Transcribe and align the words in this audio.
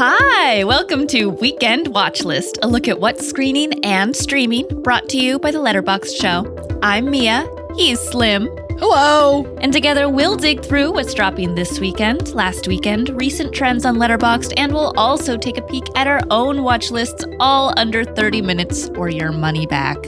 Hi, 0.00 0.62
welcome 0.62 1.08
to 1.08 1.26
Weekend 1.26 1.88
Watch 1.88 2.22
List, 2.22 2.56
a 2.62 2.68
look 2.68 2.86
at 2.86 3.00
what's 3.00 3.28
screening 3.28 3.84
and 3.84 4.14
streaming, 4.14 4.64
brought 4.84 5.08
to 5.08 5.18
you 5.18 5.40
by 5.40 5.50
the 5.50 5.58
Letterboxd 5.58 6.20
Show. 6.20 6.78
I'm 6.84 7.10
Mia, 7.10 7.44
he's 7.74 7.98
Slim, 7.98 8.48
Hello. 8.78 9.44
and 9.60 9.72
together 9.72 10.08
we'll 10.08 10.36
dig 10.36 10.64
through 10.64 10.92
what's 10.92 11.14
dropping 11.14 11.56
this 11.56 11.80
weekend, 11.80 12.32
last 12.32 12.68
weekend, 12.68 13.08
recent 13.20 13.52
trends 13.52 13.84
on 13.84 13.96
Letterboxd, 13.96 14.52
and 14.56 14.72
we'll 14.72 14.94
also 14.96 15.36
take 15.36 15.58
a 15.58 15.62
peek 15.62 15.82
at 15.96 16.06
our 16.06 16.20
own 16.30 16.62
watch 16.62 16.92
lists, 16.92 17.24
all 17.40 17.74
under 17.76 18.04
30 18.04 18.40
minutes 18.40 18.90
or 18.90 19.08
your 19.08 19.32
money 19.32 19.66
back. 19.66 19.98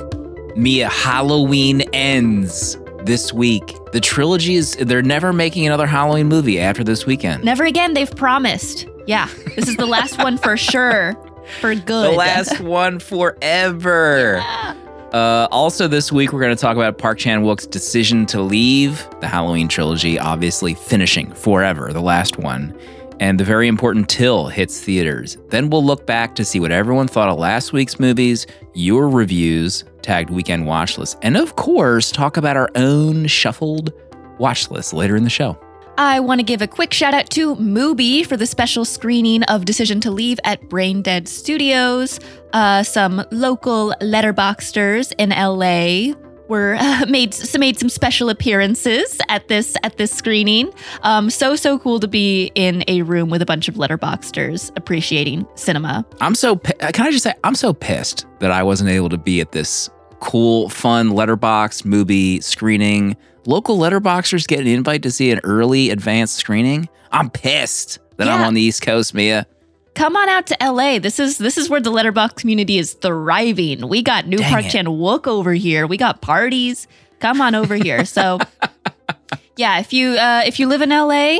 Mia, 0.54 0.88
Halloween 0.88 1.80
ends 1.92 2.78
this 3.02 3.32
week. 3.32 3.74
The 3.90 4.00
trilogy 4.00 4.54
is, 4.54 4.76
they're 4.76 5.02
never 5.02 5.32
making 5.32 5.66
another 5.66 5.88
Halloween 5.88 6.28
movie 6.28 6.60
after 6.60 6.84
this 6.84 7.06
weekend. 7.06 7.42
Never 7.42 7.64
again, 7.64 7.94
they've 7.94 8.14
promised. 8.14 8.86
Yeah, 9.06 9.28
this 9.56 9.68
is 9.68 9.76
the 9.76 9.86
last 9.86 10.18
one 10.18 10.38
for 10.38 10.56
sure, 10.58 11.14
for 11.60 11.74
good. 11.74 12.12
The 12.12 12.16
last 12.16 12.60
one 12.60 12.98
forever. 12.98 14.42
Uh, 15.12 15.48
also, 15.50 15.88
this 15.88 16.12
week, 16.12 16.32
we're 16.32 16.40
going 16.40 16.54
to 16.54 16.60
talk 16.60 16.76
about 16.76 16.98
Park 16.98 17.18
Chan 17.18 17.42
Wook's 17.42 17.66
decision 17.66 18.26
to 18.26 18.40
leave 18.40 19.06
the 19.20 19.26
Halloween 19.26 19.66
trilogy, 19.66 20.18
obviously 20.18 20.74
finishing 20.74 21.32
forever, 21.32 21.92
the 21.92 22.00
last 22.00 22.38
one. 22.38 22.78
And 23.18 23.38
the 23.38 23.44
very 23.44 23.66
important 23.68 24.08
Till 24.08 24.46
hits 24.46 24.80
theaters. 24.80 25.36
Then 25.48 25.68
we'll 25.68 25.84
look 25.84 26.06
back 26.06 26.34
to 26.36 26.44
see 26.44 26.60
what 26.60 26.70
everyone 26.70 27.08
thought 27.08 27.28
of 27.28 27.38
last 27.38 27.72
week's 27.72 27.98
movies, 27.98 28.46
your 28.72 29.08
reviews, 29.08 29.84
tagged 30.00 30.30
weekend 30.30 30.66
watch 30.66 30.96
list, 30.96 31.18
and 31.22 31.36
of 31.36 31.56
course, 31.56 32.10
talk 32.12 32.36
about 32.36 32.56
our 32.56 32.70
own 32.76 33.26
shuffled 33.26 33.92
watch 34.38 34.70
list 34.70 34.92
later 34.94 35.16
in 35.16 35.24
the 35.24 35.30
show. 35.30 35.58
I 36.00 36.18
want 36.18 36.38
to 36.38 36.42
give 36.42 36.62
a 36.62 36.66
quick 36.66 36.94
shout 36.94 37.12
out 37.12 37.28
to 37.32 37.56
Mubi 37.56 38.24
for 38.24 38.34
the 38.34 38.46
special 38.46 38.86
screening 38.86 39.42
of 39.42 39.66
Decision 39.66 40.00
to 40.00 40.10
Leave 40.10 40.40
at 40.44 40.66
Brain 40.70 41.02
Dead 41.02 41.28
Studios. 41.28 42.18
Uh, 42.54 42.82
some 42.82 43.22
local 43.30 43.94
letterboxsters 44.00 45.12
in 45.18 45.28
LA 45.28 46.18
were 46.48 46.76
uh, 46.80 47.04
made 47.06 47.34
some 47.34 47.60
made 47.60 47.78
some 47.78 47.90
special 47.90 48.30
appearances 48.30 49.20
at 49.28 49.48
this 49.48 49.76
at 49.82 49.98
this 49.98 50.10
screening. 50.10 50.72
Um, 51.02 51.28
so 51.28 51.54
so 51.54 51.78
cool 51.78 52.00
to 52.00 52.08
be 52.08 52.50
in 52.54 52.82
a 52.88 53.02
room 53.02 53.28
with 53.28 53.42
a 53.42 53.46
bunch 53.46 53.68
of 53.68 53.74
letterboxsters 53.74 54.74
appreciating 54.76 55.46
cinema. 55.54 56.06
I'm 56.22 56.34
so, 56.34 56.54
uh, 56.80 56.92
can 56.94 57.08
I 57.08 57.10
just 57.10 57.24
say, 57.24 57.34
I'm 57.44 57.54
so 57.54 57.74
pissed 57.74 58.24
that 58.38 58.50
I 58.50 58.62
wasn't 58.62 58.88
able 58.88 59.10
to 59.10 59.18
be 59.18 59.42
at 59.42 59.52
this 59.52 59.90
cool, 60.20 60.70
fun 60.70 61.10
letterboxd 61.10 61.84
movie 61.84 62.40
screening. 62.40 63.18
Local 63.46 63.78
letterboxers 63.78 64.46
get 64.46 64.60
an 64.60 64.66
invite 64.66 65.02
to 65.02 65.10
see 65.10 65.30
an 65.30 65.40
early 65.44 65.90
advanced 65.90 66.36
screening. 66.36 66.88
I'm 67.10 67.30
pissed 67.30 67.98
that 68.16 68.28
I'm 68.28 68.42
on 68.42 68.54
the 68.54 68.60
East 68.60 68.82
Coast, 68.82 69.14
Mia. 69.14 69.46
Come 69.94 70.16
on 70.16 70.28
out 70.28 70.46
to 70.48 70.56
LA. 70.60 70.98
This 70.98 71.18
is 71.18 71.38
this 71.38 71.58
is 71.58 71.68
where 71.68 71.80
the 71.80 71.90
letterboxd 71.90 72.36
community 72.36 72.78
is 72.78 72.94
thriving. 72.94 73.88
We 73.88 74.02
got 74.02 74.26
new 74.26 74.38
Dang 74.38 74.50
Park. 74.50 74.64
Chan 74.66 74.86
Wook 74.86 75.26
over 75.26 75.52
here. 75.52 75.86
We 75.86 75.96
got 75.96 76.20
parties. 76.20 76.86
Come 77.18 77.40
on 77.40 77.54
over 77.54 77.74
here. 77.74 78.04
So 78.04 78.38
yeah, 79.56 79.80
if 79.80 79.92
you 79.92 80.12
uh, 80.12 80.42
if 80.46 80.60
you 80.60 80.68
live 80.68 80.82
in 80.82 80.90
LA, 80.90 81.38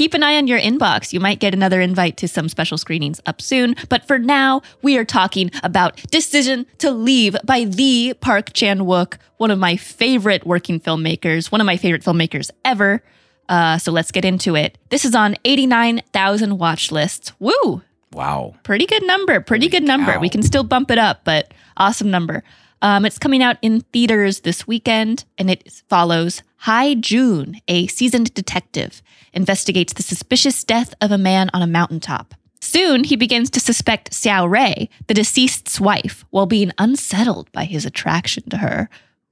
keep 0.00 0.14
an 0.14 0.22
eye 0.22 0.38
on 0.38 0.46
your 0.46 0.58
inbox. 0.58 1.12
You 1.12 1.20
might 1.20 1.40
get 1.40 1.52
another 1.52 1.78
invite 1.78 2.16
to 2.16 2.26
some 2.26 2.48
special 2.48 2.78
screenings 2.78 3.20
up 3.26 3.42
soon. 3.42 3.76
But 3.90 4.06
for 4.06 4.18
now, 4.18 4.62
we 4.80 4.96
are 4.96 5.04
talking 5.04 5.50
about 5.62 5.96
Decision 6.10 6.64
to 6.78 6.90
Leave 6.90 7.36
by 7.44 7.64
the 7.64 8.14
Park 8.18 8.54
Chan 8.54 8.78
Wook, 8.78 9.18
one 9.36 9.50
of 9.50 9.58
my 9.58 9.76
favorite 9.76 10.46
working 10.46 10.80
filmmakers, 10.80 11.52
one 11.52 11.60
of 11.60 11.66
my 11.66 11.76
favorite 11.76 12.02
filmmakers 12.02 12.50
ever. 12.64 13.02
Uh, 13.50 13.76
so 13.76 13.92
let's 13.92 14.10
get 14.10 14.24
into 14.24 14.56
it. 14.56 14.78
This 14.88 15.04
is 15.04 15.14
on 15.14 15.36
89,000 15.44 16.56
watch 16.56 16.90
lists. 16.90 17.34
Woo! 17.38 17.82
Wow. 18.14 18.54
Pretty 18.62 18.86
good 18.86 19.02
number. 19.02 19.42
Pretty 19.42 19.66
Holy 19.66 19.80
good 19.80 19.86
number. 19.86 20.12
cow. 20.12 20.20
We 20.20 20.30
can 20.30 20.42
still 20.42 20.64
bump 20.64 20.90
it 20.90 20.96
up, 20.98 21.24
but 21.24 21.52
awesome 21.76 22.10
number. 22.10 22.42
Um, 22.82 23.04
it's 23.04 23.18
coming 23.18 23.42
out 23.42 23.56
in 23.62 23.80
theaters 23.92 24.40
this 24.40 24.66
weekend, 24.66 25.24
and 25.38 25.50
it 25.50 25.82
follows 25.88 26.42
Hai 26.58 26.94
Jun, 26.94 27.60
a 27.68 27.86
seasoned 27.88 28.32
detective, 28.34 29.02
investigates 29.32 29.92
the 29.92 30.02
suspicious 30.02 30.64
death 30.64 30.94
of 31.00 31.10
a 31.12 31.18
man 31.18 31.50
on 31.52 31.62
a 31.62 31.66
mountaintop. 31.66 32.34
Soon, 32.62 33.04
he 33.04 33.16
begins 33.16 33.48
to 33.50 33.60
suspect 33.60 34.10
Seo-rae, 34.12 34.88
the 35.06 35.14
deceased's 35.14 35.80
wife, 35.80 36.24
while 36.30 36.46
being 36.46 36.72
unsettled 36.78 37.50
by 37.52 37.64
his 37.64 37.86
attraction 37.86 38.48
to 38.50 38.58
her. 38.58 38.88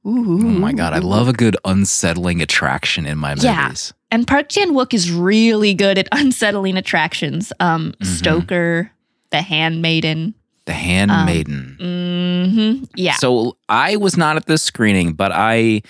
Ooh. 0.06 0.38
Oh 0.46 0.50
my 0.50 0.72
God. 0.72 0.94
I 0.94 0.98
love 0.98 1.28
a 1.28 1.34
good 1.34 1.56
unsettling 1.64 2.40
attraction 2.40 3.04
in 3.04 3.18
my 3.18 3.30
movies. 3.30 3.44
Yeah. 3.44 3.72
And 4.10 4.26
Park 4.26 4.48
Chan 4.48 4.70
Wook 4.70 4.94
is 4.94 5.10
really 5.12 5.74
good 5.74 5.98
at 5.98 6.08
unsettling 6.12 6.76
attractions. 6.78 7.52
Um, 7.60 7.92
Mhm. 8.00 8.06
Stoker, 8.06 8.92
The 9.30 9.42
Handmaiden. 9.42 10.34
The 10.68 10.74
Handmaiden. 10.74 11.76
hmm 11.80 12.84
Yeah. 12.94 13.14
So 13.14 13.56
I 13.68 13.96
was 13.96 14.16
not 14.16 14.36
at 14.36 14.46
this 14.46 14.62
screening, 14.62 15.14
but 15.14 15.32
I 15.32 15.80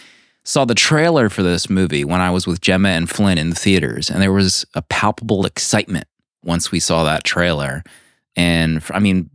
saw 0.44 0.64
the 0.64 0.74
trailer 0.74 1.28
for 1.28 1.42
this 1.42 1.68
movie 1.68 2.04
when 2.04 2.20
I 2.20 2.30
was 2.30 2.46
with 2.46 2.60
Gemma 2.60 2.90
and 2.90 3.10
Flynn 3.10 3.38
in 3.38 3.50
the 3.50 3.56
theaters, 3.56 4.08
and 4.08 4.22
there 4.22 4.32
was 4.32 4.64
a 4.74 4.82
palpable 4.82 5.44
excitement 5.46 6.06
once 6.44 6.70
we 6.70 6.80
saw 6.80 7.02
that 7.04 7.24
trailer. 7.24 7.82
And 8.36 8.82
I 8.90 9.00
mean, 9.00 9.30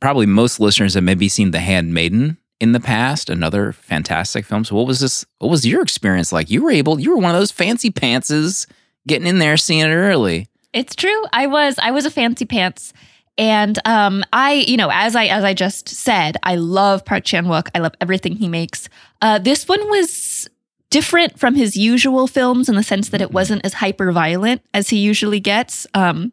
probably 0.00 0.26
most 0.26 0.58
listeners 0.58 0.94
have 0.94 1.04
maybe 1.04 1.28
seen 1.28 1.52
The 1.52 1.60
Handmaiden 1.60 2.36
in 2.60 2.72
the 2.72 2.80
past, 2.80 3.30
another 3.30 3.72
fantastic 3.72 4.44
film. 4.44 4.64
So 4.64 4.74
what 4.74 4.88
was 4.88 4.98
this? 4.98 5.24
What 5.38 5.48
was 5.48 5.64
your 5.64 5.80
experience 5.80 6.32
like? 6.32 6.50
You 6.50 6.64
were 6.64 6.72
able, 6.72 6.98
you 6.98 7.10
were 7.10 7.22
one 7.22 7.30
of 7.30 7.40
those 7.40 7.52
fancy 7.52 7.90
pantses 7.90 8.66
getting 9.06 9.28
in 9.28 9.38
there, 9.38 9.56
seeing 9.56 9.80
it 9.80 9.94
early. 9.94 10.48
It's 10.72 10.96
true. 10.96 11.24
I 11.32 11.46
was 11.46 11.78
I 11.80 11.92
was 11.92 12.04
a 12.04 12.10
fancy 12.10 12.44
pants. 12.44 12.92
And 13.38 13.78
um, 13.86 14.24
I, 14.32 14.54
you 14.54 14.76
know, 14.76 14.90
as 14.92 15.14
I 15.14 15.26
as 15.26 15.44
I 15.44 15.54
just 15.54 15.88
said, 15.88 16.36
I 16.42 16.56
love 16.56 17.04
Park 17.04 17.24
Chan 17.24 17.46
Wook. 17.46 17.68
I 17.74 17.78
love 17.78 17.94
everything 18.00 18.36
he 18.36 18.48
makes. 18.48 18.88
Uh, 19.22 19.38
this 19.38 19.68
one 19.68 19.88
was 19.88 20.50
different 20.90 21.38
from 21.38 21.54
his 21.54 21.76
usual 21.76 22.26
films 22.26 22.68
in 22.68 22.74
the 22.74 22.82
sense 22.82 23.10
that 23.10 23.20
it 23.20 23.30
wasn't 23.30 23.64
as 23.64 23.74
hyper 23.74 24.10
violent 24.10 24.62
as 24.74 24.88
he 24.88 24.98
usually 24.98 25.38
gets. 25.38 25.86
Um, 25.94 26.32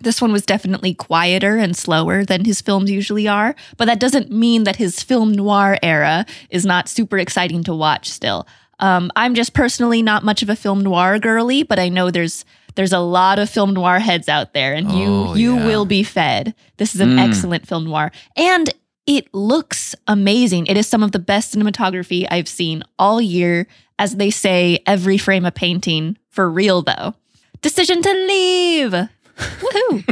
this 0.00 0.20
one 0.20 0.30
was 0.30 0.44
definitely 0.44 0.92
quieter 0.94 1.56
and 1.56 1.74
slower 1.74 2.24
than 2.24 2.44
his 2.44 2.60
films 2.60 2.90
usually 2.90 3.26
are, 3.26 3.56
but 3.78 3.86
that 3.86 3.98
doesn't 3.98 4.30
mean 4.30 4.64
that 4.64 4.76
his 4.76 5.02
film 5.02 5.32
noir 5.32 5.78
era 5.82 6.26
is 6.50 6.66
not 6.66 6.88
super 6.88 7.18
exciting 7.18 7.64
to 7.64 7.74
watch 7.74 8.10
still. 8.10 8.46
Um, 8.78 9.10
I'm 9.16 9.34
just 9.34 9.54
personally 9.54 10.02
not 10.02 10.22
much 10.22 10.42
of 10.42 10.50
a 10.50 10.56
film 10.56 10.82
noir 10.82 11.18
girly, 11.18 11.62
but 11.62 11.78
I 11.78 11.88
know 11.88 12.10
there's 12.10 12.44
there's 12.76 12.92
a 12.92 13.00
lot 13.00 13.38
of 13.38 13.50
film 13.50 13.74
noir 13.74 13.98
heads 13.98 14.28
out 14.28 14.54
there, 14.54 14.72
and 14.74 14.90
you 14.92 15.06
Oh, 15.06 15.34
you 15.34 15.56
yeah. 15.56 15.66
will 15.66 15.84
be 15.84 16.02
fed. 16.02 16.54
This 16.76 16.94
is 16.94 17.00
an 17.00 17.16
Mm. 17.16 17.28
excellent 17.28 17.66
film 17.66 17.84
noir, 17.84 18.12
and 18.36 18.70
it 19.06 19.26
looks 19.34 19.94
amazing. 20.06 20.66
It 20.66 20.76
is 20.76 20.86
some 20.86 21.02
of 21.02 21.12
the 21.12 21.18
best 21.18 21.54
cinematography 21.56 22.26
I've 22.30 22.48
seen 22.48 22.82
all 22.98 23.20
year. 23.20 23.66
As 23.98 24.16
they 24.16 24.30
say, 24.30 24.80
every 24.86 25.16
frame 25.18 25.44
a 25.46 25.50
painting 25.50 26.18
for 26.30 26.50
real 26.50 26.82
though. 26.82 27.14
Decision 27.62 28.02
to 28.02 28.12
leave. 28.12 28.90
Woohoo! 29.38 30.04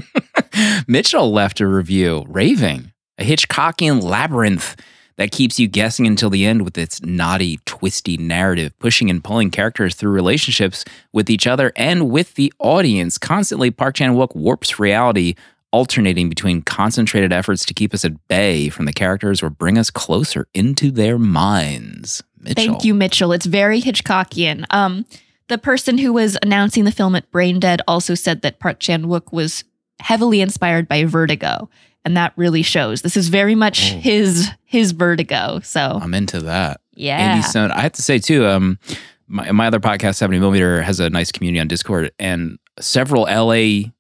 Mitchell 0.89 1.33
left 1.33 1.61
a 1.61 1.67
review 1.67 2.25
raving 2.29 2.93
a 3.19 3.25
Hitchcockian 3.25 4.03
labyrinth 4.03 4.75
that 5.17 5.31
keeps 5.31 5.59
you 5.59 5.69
guessing 5.69 6.07
until 6.07 6.31
the 6.31 6.45
end 6.45 6.63
with 6.63 6.77
its 6.77 7.03
naughty, 7.03 7.59
twisty 7.65 8.17
narrative, 8.17 8.77
pushing 8.79 9.11
and 9.11 9.23
pulling 9.23 9.51
characters 9.51 9.95
through 9.95 10.11
relationships 10.11 10.85
with 11.13 11.31
each 11.31 11.47
other 11.47 11.73
and 11.77 12.11
with 12.11 12.35
the 12.35 12.53
audience. 12.59 13.19
Constantly, 13.19 13.71
Park 13.71 13.97
Chan 13.97 14.15
Wook 14.15 14.35
warps 14.35 14.79
reality, 14.79 15.35
alternating 15.71 16.29
between 16.29 16.63
concentrated 16.63 17.33
efforts 17.33 17.65
to 17.65 17.75
keep 17.75 17.95
us 17.95 18.05
at 18.05 18.29
bay 18.29 18.69
from 18.69 18.87
the 18.87 18.93
characters 18.93 19.43
or 19.43 19.51
bring 19.51 19.79
us 19.79 19.91
closer 19.91 20.47
into 20.55 20.91
their 20.91 21.19
minds. 21.19 22.23
Mitchell. 22.39 22.55
Thank 22.55 22.85
you, 22.85 22.95
Mitchell. 22.95 23.33
It's 23.33 23.47
very 23.47 23.81
Hitchcockian. 23.81 24.67
Um, 24.71 25.07
the 25.49 25.59
person 25.59 25.99
who 25.99 26.13
was 26.13 26.39
announcing 26.43 26.85
the 26.85 26.93
film 26.93 27.15
at 27.15 27.31
Brain 27.31 27.61
Dead 27.61 27.81
also 27.87 28.15
said 28.15 28.43
that 28.43 28.59
Park 28.59 28.81
Chan 28.81 29.05
Wook 29.05 29.33
was 29.33 29.65
heavily 30.01 30.41
inspired 30.41 30.89
by 30.89 31.05
Vertigo, 31.05 31.69
and 32.05 32.17
that 32.17 32.33
really 32.37 32.63
shows. 32.63 33.03
This 33.03 33.17
is 33.17 33.29
very 33.29 33.55
much 33.55 33.93
Oh. 33.95 33.99
his 33.99 34.49
his 34.65 34.93
Vertigo. 34.93 35.61
So 35.63 35.99
I'm 36.03 36.15
into 36.15 36.41
that. 36.41 36.81
yeah, 36.95 37.17
Andy 37.19 37.43
Stone. 37.43 37.71
I 37.73 37.81
have 37.81 37.93
to 37.93 38.03
say 38.03 38.19
too, 38.19 38.47
um, 38.47 38.79
my, 39.27 39.51
my 39.53 39.67
other 39.67 39.81
podcast, 39.81 40.17
70 40.17 40.39
millimeter, 40.41 40.83
has 40.83 41.01
a 41.01 41.09
nice 41.11 41.33
community 41.33 41.61
on 41.61 41.69
Discord, 41.69 42.13
and 42.19 42.59
several 42.81 43.23
LA 43.23 43.91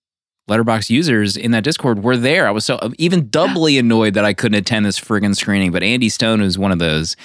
letterboxd 0.48 0.90
users 0.90 1.36
in 1.38 1.52
that 1.52 1.64
Discord 1.64 2.02
were 2.04 2.16
there. 2.18 2.46
I 2.46 2.50
was 2.50 2.64
so 2.66 2.78
even 2.98 3.28
doubly 3.30 3.78
annoyed 3.78 4.14
that 4.14 4.24
I 4.24 4.34
couldn't 4.34 4.58
attend 4.58 4.84
this 4.84 5.00
friggin' 5.00 5.34
screening. 5.34 5.72
But 5.72 5.82
Andy 5.82 6.08
Stone 6.10 6.40
was 6.42 6.58
one 6.58 6.70
of 6.72 6.78
those 6.78 7.16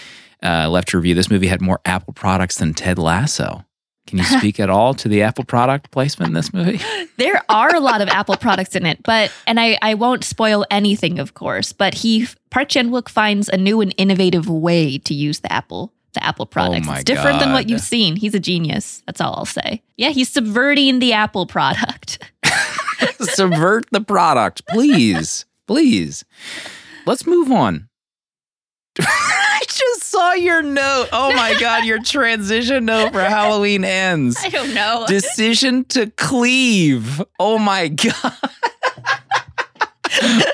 uh, 0.42 0.70
left 0.70 0.88
to 0.90 0.98
review. 0.98 1.16
This 1.16 1.30
movie 1.30 1.48
had 1.48 1.60
more 1.62 1.82
Apple 1.86 2.14
products 2.14 2.58
than 2.60 2.74
Ted 2.74 2.98
Lasso. 2.98 3.66
Can 4.10 4.18
you 4.18 4.24
speak 4.24 4.60
at 4.60 4.72
all 4.72 4.96
to 4.96 5.08
the 5.08 5.22
Apple 5.22 5.44
product 5.44 5.92
placement 5.92 6.30
in 6.30 6.34
this 6.34 6.52
movie? 6.52 6.82
there 7.18 7.44
are 7.48 7.76
a 7.76 7.80
lot 7.80 8.02
of 8.02 8.08
Apple 8.10 8.38
products 8.38 8.76
in 8.76 8.88
it, 8.88 9.04
but 9.04 9.32
and 9.46 9.60
I 9.60 9.78
I 9.84 9.94
won't 9.94 10.24
spoil 10.24 10.66
anything, 10.72 11.20
of 11.20 11.36
course. 11.36 11.74
But 11.74 11.94
he 11.94 12.28
Park 12.50 12.70
Chan 12.70 12.90
Wook 12.90 13.08
finds 13.08 13.50
a 13.50 13.58
new 13.58 13.82
and 13.82 13.94
innovative 13.98 14.50
way 14.50 14.98
to 14.98 15.14
use 15.14 15.42
the 15.42 15.54
Apple 15.54 15.94
the 16.14 16.24
Apple 16.24 16.44
oh 16.44 16.48
products. 16.48 16.88
my 16.88 16.96
it's 16.96 17.04
different 17.04 17.40
than 17.40 17.54
what 17.54 17.70
you've 17.70 17.82
seen. 17.82 18.16
He's 18.16 18.34
a 18.34 18.40
genius. 18.40 19.04
That's 19.06 19.22
all 19.22 19.36
I'll 19.36 19.46
say. 19.46 19.84
Yeah, 19.96 20.10
he's 20.10 20.30
subverting 20.30 20.98
the 20.98 21.14
Apple 21.14 21.46
product. 21.46 22.18
subvert 23.20 23.86
the 23.92 24.02
product, 24.02 24.66
please, 24.68 25.46
please. 25.68 26.26
Let's 27.06 27.28
move 27.28 27.52
on. 27.52 27.90
I 29.62 29.66
just 29.66 30.04
saw 30.04 30.34
your 30.34 30.62
note. 30.62 31.10
Oh 31.12 31.34
my 31.34 31.54
god, 31.60 31.84
your 31.84 32.02
transition 32.02 32.86
note 32.86 33.12
for 33.12 33.22
Halloween 33.22 33.84
ends. 33.84 34.38
I 34.42 34.48
don't 34.50 34.74
know. 34.74 35.04
Decision 35.08 35.84
to 35.86 36.10
cleave. 36.12 37.22
Oh 37.40 37.58
my 37.58 37.90
god. 37.90 38.34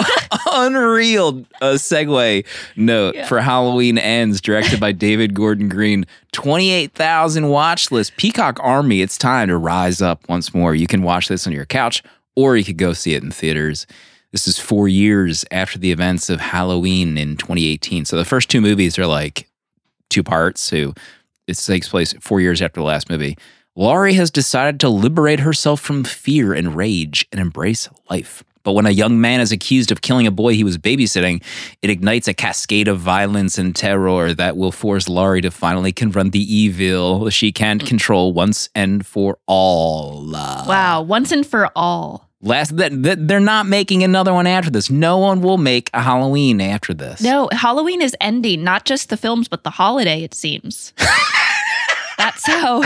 Unreal 0.51 1.45
uh, 1.61 1.73
segue 1.73 2.45
note 2.75 3.15
Yeah. 3.15 3.25
for 3.27 3.39
Halloween 3.41 3.97
Ends, 3.97 4.41
directed 4.41 4.79
by 4.79 4.91
David 4.91 5.33
Gordon 5.33 5.69
Green. 5.69 6.05
28,000 6.33 7.49
watch 7.49 7.91
list. 7.91 8.15
Peacock 8.17 8.59
Army, 8.61 9.01
it's 9.01 9.17
time 9.17 9.47
to 9.49 9.57
rise 9.57 10.01
up 10.01 10.27
once 10.29 10.53
more. 10.53 10.75
You 10.75 10.87
can 10.87 11.01
watch 11.03 11.27
this 11.27 11.45
on 11.47 11.53
your 11.53 11.65
couch 11.65 12.03
or 12.35 12.57
you 12.57 12.63
could 12.63 12.77
go 12.77 12.93
see 12.93 13.13
it 13.15 13.23
in 13.23 13.31
theaters. 13.31 13.85
This 14.35 14.49
is 14.49 14.59
four 14.59 14.89
years 14.89 15.45
after 15.49 15.79
the 15.79 15.93
events 15.93 16.29
of 16.29 16.41
Halloween 16.41 17.17
in 17.17 17.37
2018. 17.37 18.03
So 18.03 18.17
the 18.17 18.25
first 18.25 18.49
two 18.49 18.59
movies 18.59 18.99
are 18.99 19.07
like 19.07 19.47
two 20.09 20.23
parts. 20.23 20.59
So 20.59 20.93
it 21.47 21.53
takes 21.53 21.87
place 21.87 22.13
four 22.19 22.41
years 22.41 22.61
after 22.61 22.81
the 22.81 22.85
last 22.85 23.09
movie. 23.09 23.37
Laurie 23.77 24.15
has 24.15 24.29
decided 24.29 24.81
to 24.81 24.89
liberate 24.89 25.39
herself 25.39 25.79
from 25.79 26.03
fear 26.03 26.51
and 26.51 26.75
rage 26.75 27.25
and 27.31 27.39
embrace 27.39 27.87
life. 28.09 28.43
But 28.63 28.73
when 28.73 28.85
a 28.85 28.91
young 28.91 29.21
man 29.21 29.39
is 29.39 29.53
accused 29.53 29.89
of 29.89 30.01
killing 30.01 30.27
a 30.27 30.31
boy 30.31 30.53
he 30.53 30.65
was 30.65 30.77
babysitting, 30.77 31.41
it 31.81 31.89
ignites 31.89 32.27
a 32.27 32.33
cascade 32.33 32.89
of 32.89 32.99
violence 32.99 33.57
and 33.57 33.73
terror 33.73 34.33
that 34.33 34.57
will 34.57 34.73
force 34.73 35.07
Laurie 35.07 35.43
to 35.43 35.51
finally 35.51 35.93
confront 35.93 36.33
the 36.33 36.53
evil 36.53 37.29
she 37.29 37.53
can't 37.53 37.85
control 37.85 38.33
once 38.33 38.67
and 38.75 39.05
for 39.05 39.37
all. 39.47 40.25
wow, 40.67 41.01
once 41.01 41.31
and 41.31 41.47
for 41.47 41.69
all. 41.73 42.29
Last, 42.45 42.77
that, 42.77 43.01
that 43.03 43.27
they're 43.27 43.39
not 43.39 43.65
making 43.65 44.03
another 44.03 44.31
one 44.31 44.45
after 44.45 44.69
this. 44.69 44.91
No 44.91 45.17
one 45.17 45.41
will 45.41 45.57
make 45.57 45.89
a 45.95 46.01
Halloween 46.01 46.61
after 46.61 46.93
this. 46.93 47.19
No, 47.21 47.49
Halloween 47.51 48.03
is 48.03 48.15
ending, 48.21 48.63
not 48.63 48.85
just 48.85 49.09
the 49.09 49.17
films, 49.17 49.47
but 49.47 49.63
the 49.63 49.71
holiday, 49.71 50.23
it 50.23 50.35
seems. 50.35 50.93
That's 52.19 52.45
how. 52.45 52.83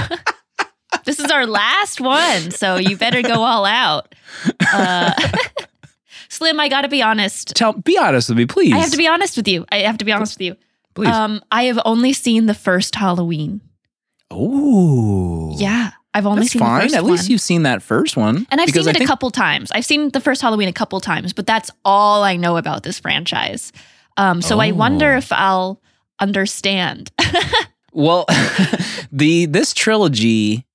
this 1.03 1.19
is 1.19 1.29
our 1.29 1.45
last 1.45 2.00
one, 2.00 2.51
so 2.51 2.77
you 2.77 2.95
better 2.95 3.21
go 3.21 3.44
all 3.44 3.65
out. 3.65 4.15
Uh, 4.73 5.11
Slim, 6.29 6.57
I 6.59 6.69
got 6.69 6.81
to 6.83 6.88
be 6.88 7.01
honest. 7.01 7.50
Tell, 7.56 7.73
be 7.73 7.97
honest 7.97 8.29
with 8.29 8.38
me, 8.38 8.45
please. 8.45 8.73
I 8.73 8.77
have 8.77 8.91
to 8.91 8.97
be 8.97 9.07
honest 9.07 9.35
with 9.35 9.47
you. 9.50 9.65
I 9.71 9.79
have 9.79 9.97
to 9.97 10.06
be 10.06 10.13
honest 10.13 10.38
with 10.38 10.45
you. 10.45 10.56
please. 10.95 11.09
Um, 11.09 11.41
I 11.51 11.63
have 11.65 11.79
only 11.83 12.13
seen 12.13 12.45
the 12.45 12.53
first 12.53 12.95
Halloween. 12.95 13.59
oh, 14.31 15.53
Yeah, 15.57 15.91
I've 16.13 16.25
only 16.25 16.41
that's 16.41 16.51
seen 16.53 16.59
fine. 16.61 16.77
the 16.79 16.83
first 16.85 16.95
At 16.95 17.03
least 17.03 17.23
one. 17.25 17.31
you've 17.31 17.41
seen 17.41 17.63
that 17.63 17.81
first 17.83 18.17
one, 18.17 18.47
And 18.51 18.59
I've 18.59 18.69
seen 18.69 18.88
it 18.88 19.00
a 19.01 19.06
couple 19.06 19.29
times. 19.31 19.71
I've 19.71 19.85
seen 19.85 20.09
the 20.09 20.19
first 20.19 20.41
Halloween 20.41 20.67
a 20.67 20.73
couple 20.73 21.00
times, 21.00 21.33
but 21.33 21.45
that's 21.45 21.69
all 21.85 22.23
I 22.23 22.35
know 22.35 22.57
about 22.57 22.83
this 22.83 23.00
franchise. 23.00 23.71
Um, 24.17 24.41
so 24.41 24.59
I 24.59 24.71
wonder 24.71 25.13
Oh. 25.13 25.17
if 25.17 25.31
I'll 25.31 25.81
understand. 26.19 27.11
Well, 27.91 28.27
the 29.11 29.47
this 29.47 29.73
trilogy 29.73 30.65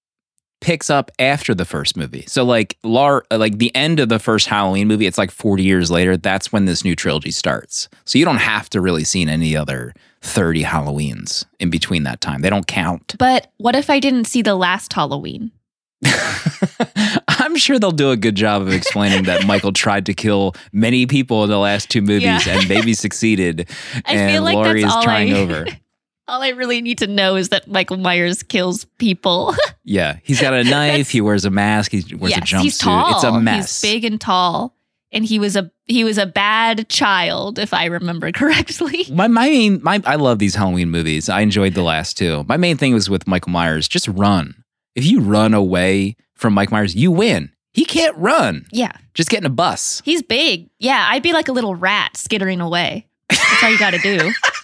picks 0.61 0.91
up 0.91 1.13
after 1.21 1.55
the 1.55 1.65
first 1.65 1.97
movie. 1.97 2.25
So 2.27 2.43
like 2.45 2.77
Lar 2.83 3.25
like 3.31 3.59
the 3.59 3.73
end 3.75 4.01
of 4.01 4.09
the 4.09 4.19
first 4.19 4.49
Halloween 4.49 4.89
movie, 4.89 5.07
it's 5.07 5.17
like 5.17 5.31
40 5.31 5.63
years 5.63 5.91
later, 5.93 6.17
that's 6.17 6.53
when 6.53 6.65
this 6.65 6.85
new 6.85 6.97
trilogy 6.97 7.31
starts. 7.31 7.89
So 8.05 8.19
you 8.19 8.25
don't 8.25 8.39
have 8.39 8.69
to 8.71 8.81
really 8.81 9.05
seen 9.05 9.29
any 9.29 9.57
other 9.57 9.95
30 10.25 10.63
Halloweens 10.65 11.45
in 11.61 11.71
between 11.71 12.03
that 12.05 12.21
time. 12.21 12.41
They 12.41 12.51
don't 12.51 12.67
count. 12.67 13.15
but 13.19 13.53
what 13.59 13.77
if 13.77 13.91
I 13.91 14.01
didn't 14.01 14.25
see 14.25 14.43
the 14.43 14.55
last 14.57 14.93
Halloween? 14.93 15.53
I'm 17.29 17.57
sure 17.57 17.79
they'll 17.79 17.91
do 17.91 18.11
a 18.11 18.17
good 18.17 18.35
job 18.35 18.63
of 18.63 18.73
explaining 18.73 19.25
that 19.25 19.47
Michael 19.47 19.73
tried 19.73 20.07
to 20.07 20.15
kill 20.15 20.55
many 20.73 21.07
people 21.07 21.45
in 21.45 21.51
the 21.51 21.59
last 21.59 21.91
two 21.91 22.01
movies 22.03 22.47
Yeah. 22.47 22.59
and 22.59 22.69
maybe 22.69 22.95
succeeded. 22.95 23.69
I 24.07 24.15
and 24.15 24.33
feel 24.33 24.43
like 24.43 24.55
Laurie 24.55 24.83
that's 24.83 24.93
is 24.93 24.97
all 24.97 25.03
trying 25.03 25.33
I, 25.35 25.39
over. 25.41 25.67
all 26.29 26.43
I 26.43 26.49
really 26.51 26.81
need 26.81 26.99
to 26.99 27.07
know 27.07 27.37
is 27.37 27.51
that 27.51 27.69
Michael 27.69 27.97
Myers 27.99 28.43
kills 28.43 28.85
people. 28.99 29.55
Yeah, 29.85 30.19
he's 30.23 30.41
got 30.41 30.55
a 30.55 30.65
knife. 30.65 31.11
he 31.11 31.21
wears 31.21 31.45
a 31.45 31.51
mask. 31.51 31.93
He 31.93 32.15
wears 32.15 32.35
a 32.37 32.41
jumpsuit. 32.41 32.61
he's 32.63 32.79
tall. 32.79 33.15
It's 33.15 33.25
a 33.25 33.39
mess. 33.41 33.81
He's 33.83 33.93
big 33.93 34.05
and 34.05 34.21
tall, 34.21 34.75
and 35.15 35.25
he 35.25 35.39
was 35.39 35.57
a 35.57 35.71
he 35.87 36.05
was 36.05 36.19
a 36.19 36.27
bad 36.27 36.89
child, 36.91 37.59
if 37.59 37.73
I 37.73 37.87
remember 37.87 38.31
correctly. 38.41 39.07
My 39.11 39.29
my 39.29 39.47
main 39.49 39.81
my 39.83 40.03
I 40.05 40.17
love 40.17 40.39
these 40.39 40.55
Halloween 40.57 40.91
movies. 40.91 41.29
I 41.31 41.41
enjoyed 41.41 41.73
the 41.75 41.83
last 41.83 42.19
two. 42.19 42.45
My 42.49 42.59
main 42.59 42.77
thing 42.77 42.93
was 42.93 43.09
with 43.09 43.27
Michael 43.27 43.53
Myers. 43.53 43.89
Just 43.89 44.09
run. 44.09 44.63
If 44.95 45.07
you 45.07 45.21
run 45.21 45.55
away 45.55 46.17
from 46.35 46.53
Mike 46.53 46.71
Myers, 46.71 46.95
you 46.95 47.11
win. 47.11 47.51
He 47.73 47.85
can't 47.85 48.17
run. 48.17 48.67
Yeah, 48.71 48.93
Just 49.15 49.31
get 49.31 49.39
in 49.41 49.47
a 49.47 49.51
bus. 49.51 50.01
he's 50.05 50.23
big. 50.23 50.69
Yeah, 50.79 51.07
I'd 51.11 51.25
be 51.25 51.33
like 51.33 51.49
a 51.49 51.53
little 51.53 51.75
rat 51.75 52.17
skittering 52.17 52.61
away. 52.61 53.09
That's 53.31 53.63
all 53.65 53.71
you 53.71 53.79
got 53.79 53.91
to 53.95 53.99
do. 53.99 54.31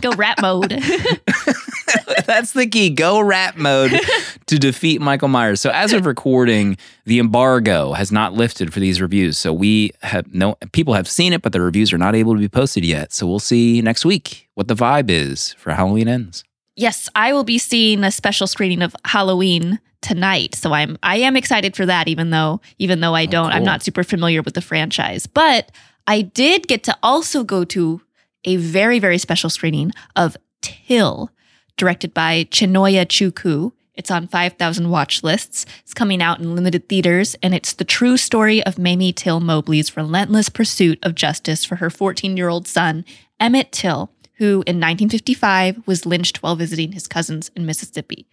Go 0.00 0.12
rat 0.12 0.40
mode. 0.40 0.70
That's 2.26 2.52
the 2.52 2.66
key. 2.70 2.90
Go 2.90 3.20
rat 3.20 3.56
mode 3.56 3.92
to 4.46 4.58
defeat 4.58 5.00
Michael 5.00 5.28
Myers. 5.28 5.60
So 5.60 5.70
as 5.70 5.92
of 5.92 6.06
recording, 6.06 6.76
the 7.04 7.18
embargo 7.18 7.92
has 7.92 8.12
not 8.12 8.34
lifted 8.34 8.72
for 8.72 8.80
these 8.80 9.00
reviews. 9.00 9.38
So 9.38 9.52
we 9.52 9.92
have 10.02 10.32
no 10.32 10.56
people 10.72 10.94
have 10.94 11.08
seen 11.08 11.32
it, 11.32 11.42
but 11.42 11.52
the 11.52 11.60
reviews 11.60 11.92
are 11.92 11.98
not 11.98 12.14
able 12.14 12.34
to 12.34 12.40
be 12.40 12.48
posted 12.48 12.84
yet. 12.84 13.12
So 13.12 13.26
we'll 13.26 13.38
see 13.38 13.82
next 13.82 14.04
week 14.04 14.48
what 14.54 14.68
the 14.68 14.74
vibe 14.74 15.10
is 15.10 15.52
for 15.54 15.72
Halloween 15.72 16.08
ends. 16.08 16.44
yes, 16.76 17.08
I 17.14 17.32
will 17.32 17.44
be 17.44 17.58
seeing 17.58 18.04
a 18.04 18.10
special 18.10 18.46
screening 18.46 18.82
of 18.82 18.94
Halloween 19.04 19.80
tonight. 20.00 20.54
So 20.54 20.72
I'm 20.72 20.98
I 21.02 21.16
am 21.16 21.36
excited 21.36 21.76
for 21.76 21.86
that 21.86 22.08
even 22.08 22.30
though 22.30 22.60
even 22.78 23.00
though 23.00 23.14
I 23.14 23.24
oh, 23.24 23.26
don't 23.26 23.52
I'm 23.52 23.64
not 23.64 23.82
super 23.82 24.02
familiar 24.02 24.42
with 24.42 24.54
the 24.54 24.62
franchise. 24.62 25.26
But 25.26 25.70
I 26.06 26.22
did 26.22 26.66
get 26.66 26.82
to 26.84 26.96
also 27.02 27.44
go 27.44 27.64
to 27.64 28.00
a 28.44 28.56
very 28.56 28.98
very 28.98 29.18
special 29.18 29.50
screening 29.50 29.92
of 30.16 30.36
Till 30.62 31.30
directed 31.76 32.12
by 32.12 32.44
Chinonye 32.44 33.06
Chukwu. 33.06 33.72
It's 33.94 34.10
on 34.10 34.28
5,000 34.28 34.90
watch 34.90 35.22
lists. 35.22 35.64
It's 35.80 35.94
coming 35.94 36.22
out 36.22 36.38
in 36.38 36.54
limited 36.54 36.88
theaters, 36.88 37.36
and 37.42 37.54
it's 37.54 37.72
the 37.72 37.84
true 37.84 38.16
story 38.16 38.62
of 38.64 38.78
Mamie 38.78 39.12
Till 39.12 39.40
Mobley's 39.40 39.96
relentless 39.96 40.48
pursuit 40.48 40.98
of 41.02 41.14
justice 41.14 41.64
for 41.64 41.76
her 41.76 41.90
14 41.90 42.36
year 42.36 42.48
old 42.48 42.68
son, 42.68 43.04
Emmett 43.38 43.72
Till, 43.72 44.10
who 44.34 44.62
in 44.66 44.76
1955 44.76 45.86
was 45.86 46.06
lynched 46.06 46.42
while 46.42 46.56
visiting 46.56 46.92
his 46.92 47.06
cousins 47.06 47.50
in 47.56 47.66
Mississippi. 47.66 48.26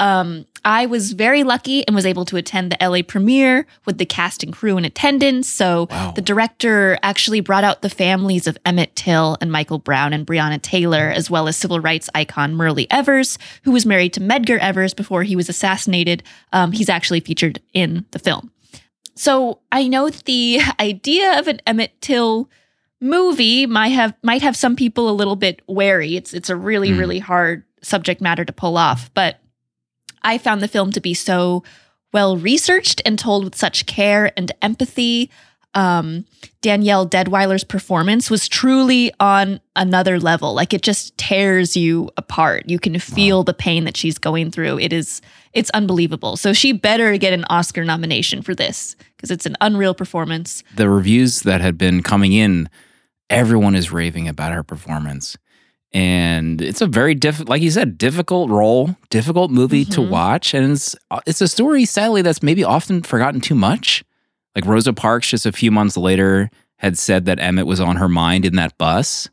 Um, 0.00 0.46
I 0.64 0.86
was 0.86 1.12
very 1.12 1.42
lucky 1.42 1.86
and 1.86 1.94
was 1.94 2.04
able 2.04 2.24
to 2.26 2.36
attend 2.36 2.72
the 2.72 2.76
LA 2.86 3.02
premiere 3.02 3.66
with 3.86 3.98
the 3.98 4.04
cast 4.04 4.42
and 4.42 4.52
crew 4.52 4.76
in 4.76 4.84
attendance. 4.84 5.48
So 5.48 5.86
Wow. 5.90 6.12
the 6.14 6.20
director 6.20 6.98
actually 7.02 7.40
brought 7.40 7.64
out 7.64 7.80
the 7.82 7.88
families 7.88 8.46
of 8.46 8.58
Emmett 8.66 8.94
Till 8.96 9.36
and 9.40 9.52
Michael 9.52 9.78
Brown 9.78 10.12
and 10.12 10.26
Breonna 10.26 10.60
Taylor, 10.60 11.10
as 11.14 11.30
well 11.30 11.48
as 11.48 11.56
civil 11.56 11.80
rights 11.80 12.10
icon 12.14 12.54
Myrlie 12.54 12.86
Evers, 12.90 13.38
who 13.62 13.70
was 13.70 13.86
married 13.86 14.12
to 14.14 14.20
Medgar 14.20 14.58
Evers 14.58 14.92
before 14.94 15.22
he 15.22 15.36
was 15.36 15.48
assassinated. 15.48 16.22
Um, 16.52 16.72
he's 16.72 16.88
actually 16.88 17.20
featured 17.20 17.60
in 17.72 18.04
the 18.10 18.18
film. 18.18 18.50
So 19.16 19.60
I 19.70 19.86
know 19.88 20.10
the 20.10 20.60
idea 20.80 21.38
of 21.38 21.46
an 21.48 21.60
Emmett 21.66 21.92
Till 22.00 22.48
movie 23.00 23.64
might 23.66 23.88
have 23.88 24.12
might 24.22 24.42
have 24.42 24.56
some 24.56 24.76
people 24.76 25.08
a 25.08 25.12
little 25.12 25.36
bit 25.36 25.62
wary. 25.66 26.16
It's 26.16 26.34
it's 26.34 26.50
a 26.50 26.56
really 26.56 26.90
Mm. 26.90 26.98
really 26.98 27.18
hard 27.18 27.64
subject 27.82 28.20
matter 28.20 28.44
to 28.44 28.52
pull 28.52 28.76
off, 28.76 29.10
but 29.14 29.40
I 30.22 30.38
found 30.38 30.60
the 30.60 30.68
film 30.68 30.92
to 30.92 31.00
be 31.00 31.14
so 31.14 31.62
well 32.12 32.36
researched 32.36 33.00
and 33.04 33.18
told 33.18 33.44
with 33.44 33.54
such 33.54 33.86
care 33.86 34.32
and 34.36 34.50
empathy. 34.62 35.30
Um, 35.74 36.24
Danielle 36.62 37.08
Deadwyler's 37.08 37.62
performance 37.62 38.28
was 38.28 38.48
truly 38.48 39.12
on 39.20 39.60
another 39.76 40.18
level. 40.18 40.52
Like 40.52 40.74
it 40.74 40.82
just 40.82 41.16
tears 41.16 41.76
you 41.76 42.10
apart. 42.16 42.68
You 42.68 42.80
can 42.80 42.98
feel 42.98 43.44
the 43.44 43.54
pain 43.54 43.84
that 43.84 43.96
she's 43.96 44.18
going 44.18 44.50
through. 44.50 44.80
It 44.80 44.92
is 44.92 45.22
it's 45.52 45.70
unbelievable. 45.70 46.36
So 46.36 46.52
she 46.52 46.72
better 46.72 47.16
get 47.18 47.32
an 47.32 47.44
Oscar 47.50 47.84
nomination 47.84 48.42
for 48.42 48.54
this 48.54 48.96
because 49.16 49.30
it's 49.30 49.46
an 49.46 49.56
unreal 49.60 49.94
performance. 49.94 50.64
the 50.76 50.88
reviews 50.88 51.40
that 51.42 51.60
had 51.60 51.78
been 51.78 52.02
coming 52.02 52.32
in, 52.32 52.68
everyone 53.28 53.74
is 53.76 53.92
raving 53.92 54.28
about 54.28 54.52
her 54.52 54.62
performance. 54.64 55.36
And 55.92 56.62
it's 56.62 56.80
a 56.80 56.86
very 56.86 57.14
diff 57.14 57.48
like 57.48 57.62
you 57.62 57.70
said, 57.70 57.98
difficult 57.98 58.48
role, 58.50 58.96
difficult 59.10 59.50
movie 59.50 59.84
to 59.86 60.00
Mhm. 60.00 60.08
watch. 60.08 60.54
And 60.54 60.72
it's 60.72 60.94
it's 61.26 61.40
a 61.40 61.48
story, 61.48 61.84
sadly, 61.84 62.22
that's 62.22 62.42
maybe 62.42 62.62
often 62.62 63.02
forgotten 63.02 63.40
too 63.40 63.56
much. 63.56 64.04
Like 64.54 64.66
Rosa 64.66 64.92
Parks 64.92 65.28
just 65.30 65.46
a 65.46 65.52
few 65.52 65.70
months 65.70 65.96
later 65.96 66.50
had 66.76 66.96
said 66.98 67.24
that 67.26 67.40
Emmett 67.40 67.66
was 67.66 67.80
on 67.80 67.96
her 67.96 68.08
mind 68.08 68.44
in 68.44 68.56
that 68.56 68.76
bus. 68.78 69.28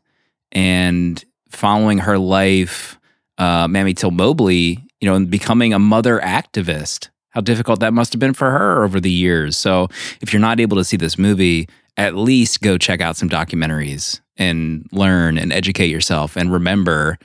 And 0.52 1.24
following 1.48 1.98
her 1.98 2.18
life, 2.18 2.98
uh, 3.38 3.68
Mamie 3.68 3.94
Till 3.94 4.10
Mobley, 4.10 4.84
you 5.00 5.08
know, 5.08 5.14
and 5.14 5.30
becoming 5.30 5.72
a 5.72 5.78
mother 5.78 6.18
activist, 6.20 7.08
how 7.30 7.40
difficult 7.40 7.80
that 7.80 7.92
must 7.94 8.12
have 8.12 8.20
been 8.20 8.34
for 8.34 8.50
her 8.50 8.82
over 8.84 8.98
the 9.00 9.10
years. 9.10 9.56
So 9.56 9.88
if 10.20 10.32
you're 10.32 10.40
not 10.40 10.58
able 10.60 10.76
to 10.76 10.84
see 10.84 10.96
this 10.96 11.18
movie, 11.18 11.68
at 11.98 12.14
least 12.14 12.62
go 12.62 12.78
check 12.78 13.00
out 13.02 13.16
some 13.16 13.28
documentaries 13.28 14.20
and 14.36 14.88
learn 14.92 15.36
and 15.36 15.52
educate 15.52 15.88
yourself 15.88 16.36
and 16.36 16.52
remember 16.52 17.18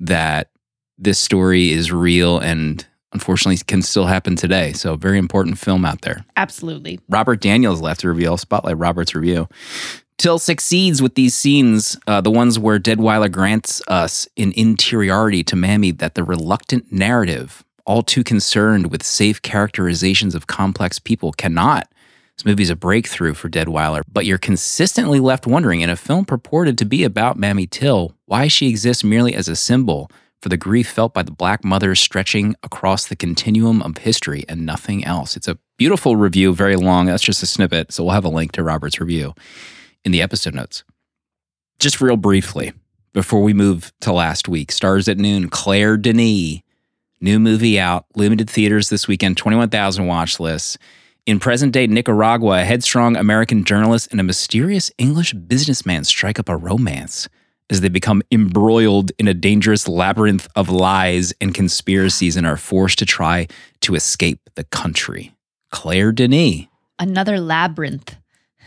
that 0.00 0.50
this 0.98 1.18
story 1.18 1.70
is 1.70 1.92
real 1.92 2.38
and 2.38 2.86
unfortunately 3.12 3.56
can 3.66 3.80
still 3.82 4.06
happen 4.06 4.34
today. 4.36 4.72
So, 4.72 4.96
very 4.96 5.18
important 5.18 5.58
film 5.58 5.84
out 5.84 6.02
there. 6.02 6.24
Absolutely. 6.36 6.98
Robert 7.08 7.40
Daniels 7.40 7.80
left 7.80 8.02
a 8.02 8.08
review. 8.08 8.28
I'll 8.28 8.36
spotlight 8.36 8.76
Robert's 8.76 9.14
review. 9.14 9.48
Till 10.18 10.38
succeeds 10.38 11.00
with 11.00 11.14
these 11.14 11.34
scenes, 11.34 11.96
uh, 12.06 12.20
the 12.20 12.30
ones 12.30 12.58
where 12.58 12.78
Deadwyler 12.78 13.30
grants 13.30 13.82
us 13.86 14.26
an 14.36 14.52
interiority 14.52 15.44
to 15.44 15.56
Mamie 15.56 15.92
that 15.92 16.14
the 16.14 16.24
reluctant 16.24 16.90
narrative, 16.90 17.62
all 17.84 18.02
too 18.02 18.24
concerned 18.24 18.90
with 18.90 19.02
safe 19.02 19.42
characterizations 19.42 20.34
of 20.34 20.46
complex 20.46 20.98
people, 20.98 21.32
cannot. 21.32 21.88
This 22.36 22.44
movie's 22.44 22.68
a 22.68 22.76
breakthrough 22.76 23.32
for 23.32 23.48
Deadwyler, 23.48 24.02
but 24.12 24.26
you're 24.26 24.36
consistently 24.36 25.20
left 25.20 25.46
wondering 25.46 25.80
in 25.80 25.88
a 25.88 25.96
film 25.96 26.26
purported 26.26 26.76
to 26.76 26.84
be 26.84 27.02
about 27.02 27.38
Mamie 27.38 27.66
Till, 27.66 28.14
why 28.26 28.46
she 28.46 28.68
exists 28.68 29.02
merely 29.02 29.34
as 29.34 29.48
a 29.48 29.56
symbol 29.56 30.10
for 30.42 30.50
the 30.50 30.58
grief 30.58 30.86
felt 30.86 31.14
by 31.14 31.22
the 31.22 31.30
black 31.30 31.64
mothers 31.64 31.98
stretching 31.98 32.54
across 32.62 33.06
the 33.06 33.16
continuum 33.16 33.80
of 33.80 33.96
history 33.96 34.44
and 34.50 34.66
nothing 34.66 35.02
else. 35.02 35.34
It's 35.34 35.48
a 35.48 35.58
beautiful 35.78 36.16
review, 36.16 36.54
very 36.54 36.76
long. 36.76 37.06
That's 37.06 37.22
just 37.22 37.42
a 37.42 37.46
snippet. 37.46 37.90
So 37.90 38.04
we'll 38.04 38.12
have 38.12 38.26
a 38.26 38.28
link 38.28 38.52
to 38.52 38.62
Robert's 38.62 39.00
review 39.00 39.34
in 40.04 40.12
the 40.12 40.20
episode 40.20 40.54
notes. 40.54 40.84
Just 41.78 42.02
real 42.02 42.18
briefly, 42.18 42.74
before 43.14 43.42
we 43.42 43.54
move 43.54 43.92
to 44.02 44.12
last 44.12 44.46
week, 44.46 44.72
Stars 44.72 45.08
at 45.08 45.16
Noon, 45.16 45.48
Claire 45.48 45.96
Denis, 45.96 46.60
new 47.18 47.38
movie 47.38 47.80
out, 47.80 48.04
limited 48.14 48.50
theaters 48.50 48.90
this 48.90 49.08
weekend, 49.08 49.38
21,000 49.38 50.06
watch 50.06 50.38
lists. 50.38 50.76
In 51.26 51.40
present 51.40 51.72
day 51.72 51.88
Nicaragua, 51.88 52.60
a 52.60 52.64
headstrong 52.64 53.16
American 53.16 53.64
journalist 53.64 54.06
and 54.12 54.20
a 54.20 54.22
mysterious 54.22 54.92
English 54.96 55.32
businessman 55.32 56.04
strike 56.04 56.38
up 56.38 56.48
a 56.48 56.56
romance 56.56 57.28
as 57.68 57.80
they 57.80 57.88
become 57.88 58.22
embroiled 58.30 59.10
in 59.18 59.26
a 59.26 59.34
dangerous 59.34 59.88
labyrinth 59.88 60.46
of 60.54 60.68
lies 60.68 61.34
and 61.40 61.52
conspiracies 61.52 62.36
and 62.36 62.46
are 62.46 62.56
forced 62.56 63.00
to 63.00 63.04
try 63.04 63.48
to 63.80 63.96
escape 63.96 64.38
the 64.54 64.62
country. 64.62 65.34
Claire 65.72 66.12
Denis. 66.12 66.66
Another 66.96 67.40
labyrinth. 67.40 68.14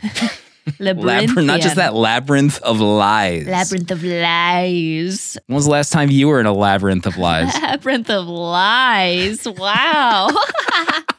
Labyrinth, 0.78 1.34
not 1.36 1.62
just 1.62 1.76
that 1.76 1.94
labyrinth 1.94 2.60
of 2.60 2.80
lies. 2.80 3.46
Labyrinth 3.46 3.90
of 3.90 4.04
lies. 4.04 5.38
When 5.46 5.56
was 5.56 5.64
the 5.64 5.70
last 5.70 5.90
time 5.90 6.10
you 6.10 6.28
were 6.28 6.38
in 6.38 6.46
a 6.46 6.52
labyrinth 6.52 7.06
of 7.06 7.16
lies? 7.16 7.52
labyrinth 7.62 8.10
of 8.10 8.28
lies. 8.28 9.48
Wow. 9.48 10.28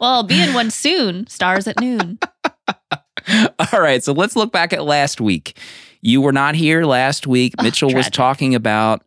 well, 0.00 0.14
I'll 0.14 0.22
be 0.22 0.42
in 0.42 0.54
one 0.54 0.70
soon. 0.70 1.26
Stars 1.26 1.66
at 1.66 1.80
noon. 1.80 2.18
All 3.72 3.80
right, 3.80 4.02
so 4.02 4.12
let's 4.12 4.36
look 4.36 4.52
back 4.52 4.72
at 4.72 4.84
last 4.84 5.20
week. 5.20 5.58
You 6.00 6.20
were 6.20 6.32
not 6.32 6.54
here 6.54 6.84
last 6.84 7.26
week. 7.26 7.54
Oh, 7.58 7.62
Mitchell 7.62 7.92
was 7.92 8.08
talking 8.08 8.54
about 8.54 9.02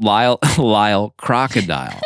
Lyle 0.00 0.38
Lyle 0.58 1.14
Crocodile. 1.16 2.00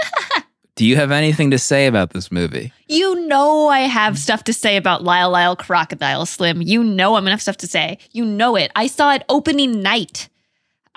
Do 0.77 0.85
you 0.85 0.97
have 0.97 1.11
anything 1.11 1.53
to 1.53 1.59
say 1.59 1.87
about 1.87 2.11
this 2.11 2.31
movie? 2.31 2.71
You 2.87 3.27
know 3.27 3.69
I 3.69 3.81
have 3.81 4.19
stuff 4.19 4.45
to 4.45 4.53
say 4.53 4.77
about 4.77 5.03
Lyle 5.03 5.31
Lyle 5.31 5.57
Crocodile 5.57 6.27
Slim. 6.27 6.61
You 6.61 6.85
know 6.85 7.15
I'm 7.15 7.23
gonna 7.23 7.31
have 7.31 7.41
stuff 7.41 7.57
to 7.59 7.67
say. 7.67 7.99
You 8.13 8.27
know 8.27 8.57
it. 8.57 8.71
I 8.77 8.87
saw 8.87 9.15
it 9.15 9.25
opening 9.31 9.81
night. 9.81 10.29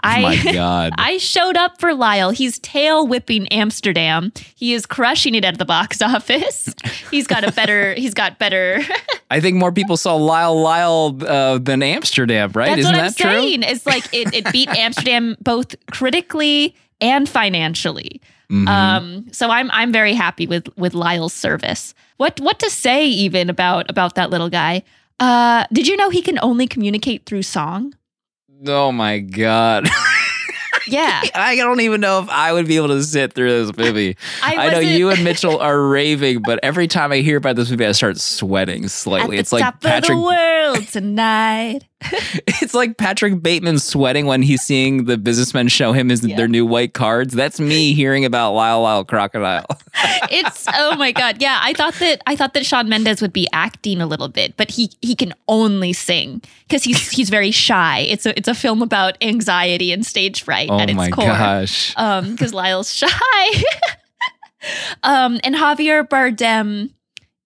I 0.03 0.20
oh 0.20 0.22
my 0.46 0.51
God. 0.53 0.94
I 0.98 1.18
showed 1.18 1.58
up 1.58 1.79
for 1.79 1.94
Lyle. 1.94 2.29
He's 2.32 2.60
tail 2.60 3.08
whipping 3.08 3.48
Amsterdam. 3.50 4.32
He 4.56 4.74
is 4.74 4.86
crushing 4.86 5.36
it 5.36 5.44
at 5.46 5.58
the 5.58 5.65
box 5.65 6.01
office. 6.01 6.74
He's 7.12 7.27
got 7.27 7.44
a 7.44 7.51
better. 7.51 7.94
He's 7.98 8.13
got 8.13 8.39
better. 8.39 8.82
I 9.32 9.39
think 9.39 9.58
more 9.58 9.72
people 9.72 9.98
saw 9.98 10.15
Lyle 10.15 10.60
Lyle 10.60 11.18
uh, 11.27 11.58
than 11.58 11.84
Amsterdam, 11.84 12.51
right? 12.56 12.68
That's 12.68 12.79
Isn't 12.79 12.91
what 12.94 13.00
I'm 13.00 13.08
that 13.12 13.18
true? 13.18 13.32
saying. 13.32 13.63
It's 13.63 13.86
like 13.86 14.06
it, 14.13 14.34
it 14.34 14.51
beat 14.51 14.70
Amsterdam 14.70 15.36
both 15.41 15.75
critically 15.91 16.75
and 17.01 17.27
financially. 17.29 18.22
Mhm. 18.50 18.68
Um, 18.68 19.25
so 19.32 19.50
I'm 19.51 19.70
I'm 19.72 19.91
very 19.91 20.13
happy 20.13 20.48
with 20.48 20.68
with 20.77 20.94
Lyle's 20.96 21.34
service. 21.34 21.94
What 22.18 22.39
what 22.39 22.58
to 22.60 22.70
say 22.70 23.06
even 23.06 23.50
about 23.50 23.89
about 23.89 24.15
that 24.15 24.29
little 24.32 24.50
guy? 24.50 24.84
Uh, 25.20 25.65
did 25.72 25.88
you 25.88 25.96
know 25.98 26.10
he 26.10 26.22
can 26.22 26.39
only 26.41 26.65
communicate 26.65 27.25
through 27.25 27.44
song? 27.44 27.94
Oh 28.68 28.92
my 28.92 29.20
God. 29.20 29.88
Yeah, 30.88 31.22
I 31.36 31.56
don't 31.56 31.82
even 31.82 32.01
know 32.01 32.20
if 32.20 32.30
I 32.30 32.51
would 32.51 32.66
be 32.66 32.78
able 32.78 32.88
to 32.88 33.04
sit 33.04 33.34
through 33.34 33.66
this 33.66 33.78
movie. 33.78 34.18
I, 34.44 34.56
I, 34.56 34.70
know 34.72 34.80
you 34.80 35.10
and 35.10 35.24
Mitchell 35.24 35.60
are 35.60 35.80
raving, 35.80 36.42
but 36.42 36.60
every 36.63 36.88
time 36.88 37.12
I 37.12 37.18
hear 37.18 37.38
about 37.38 37.56
this 37.56 37.70
movie, 37.70 37.86
I 37.86 37.92
start 37.92 38.18
sweating 38.18 38.86
at 38.86 38.92
slightly. 38.92 39.38
the 39.38 39.42
It's 39.42 39.51
like 39.51 39.63
top 39.63 39.82
Patrick. 39.82 40.12
of 40.12 40.18
the 40.18 40.22
world 40.24 40.88
tonight. 40.88 41.82
It's 42.62 42.74
like 42.74 42.98
Patrick 42.98 43.41
Bateman 43.41 43.79
sweating 43.79 44.25
when 44.25 44.41
he's 44.41 44.62
seeing 44.62 45.06
the 45.06 45.18
businessmen 45.18 45.68
show 45.70 45.91
him 45.91 46.10
his, 46.10 46.25
Yeah. 46.25 46.36
their 46.38 46.48
new 46.48 46.65
white 46.65 46.94
cards. 46.94 47.34
That's 47.34 47.60
me 47.60 47.94
hearing 48.00 48.25
about 48.25 48.53
Lyle 48.53 48.82
Lyle 48.82 49.03
Crocodile. 49.06 49.65
it's 50.32 50.65
oh 50.75 50.96
my 50.96 51.12
god 51.12 51.41
yeah 51.41 51.60
i 51.62 51.74
thought 51.74 51.94
that 51.96 52.22
i 52.27 52.36
thought 52.36 52.53
that 52.53 52.65
shawn 52.65 52.88
mendes 52.88 53.22
would 53.22 53.34
be 53.34 53.48
acting 53.51 54.00
a 54.01 54.06
little 54.06 54.29
bit 54.29 54.56
but 54.56 54.70
he 54.72 54.89
he 55.01 55.13
can 55.15 55.34
only 55.50 55.91
sing 55.91 56.41
because 56.68 56.84
he's 56.84 57.10
he's 57.10 57.29
very 57.29 57.51
shy 57.51 58.00
it's 58.01 58.25
a 58.25 58.38
it's 58.38 58.48
a 58.48 58.53
film 58.53 58.82
about 58.82 59.18
anxiety 59.22 59.91
and 59.91 60.06
stage 60.06 60.44
fright 60.44 60.70
oh 60.72 60.79
at 60.79 60.89
its 60.89 60.96
my 60.96 61.10
core 61.10 61.25
gosh. 61.25 61.94
um 61.98 62.32
because 62.32 62.53
lyle's 62.53 62.94
shy 62.94 63.63
um 65.03 65.39
and 65.44 65.56
javier 65.56 66.08
bardem 66.08 66.89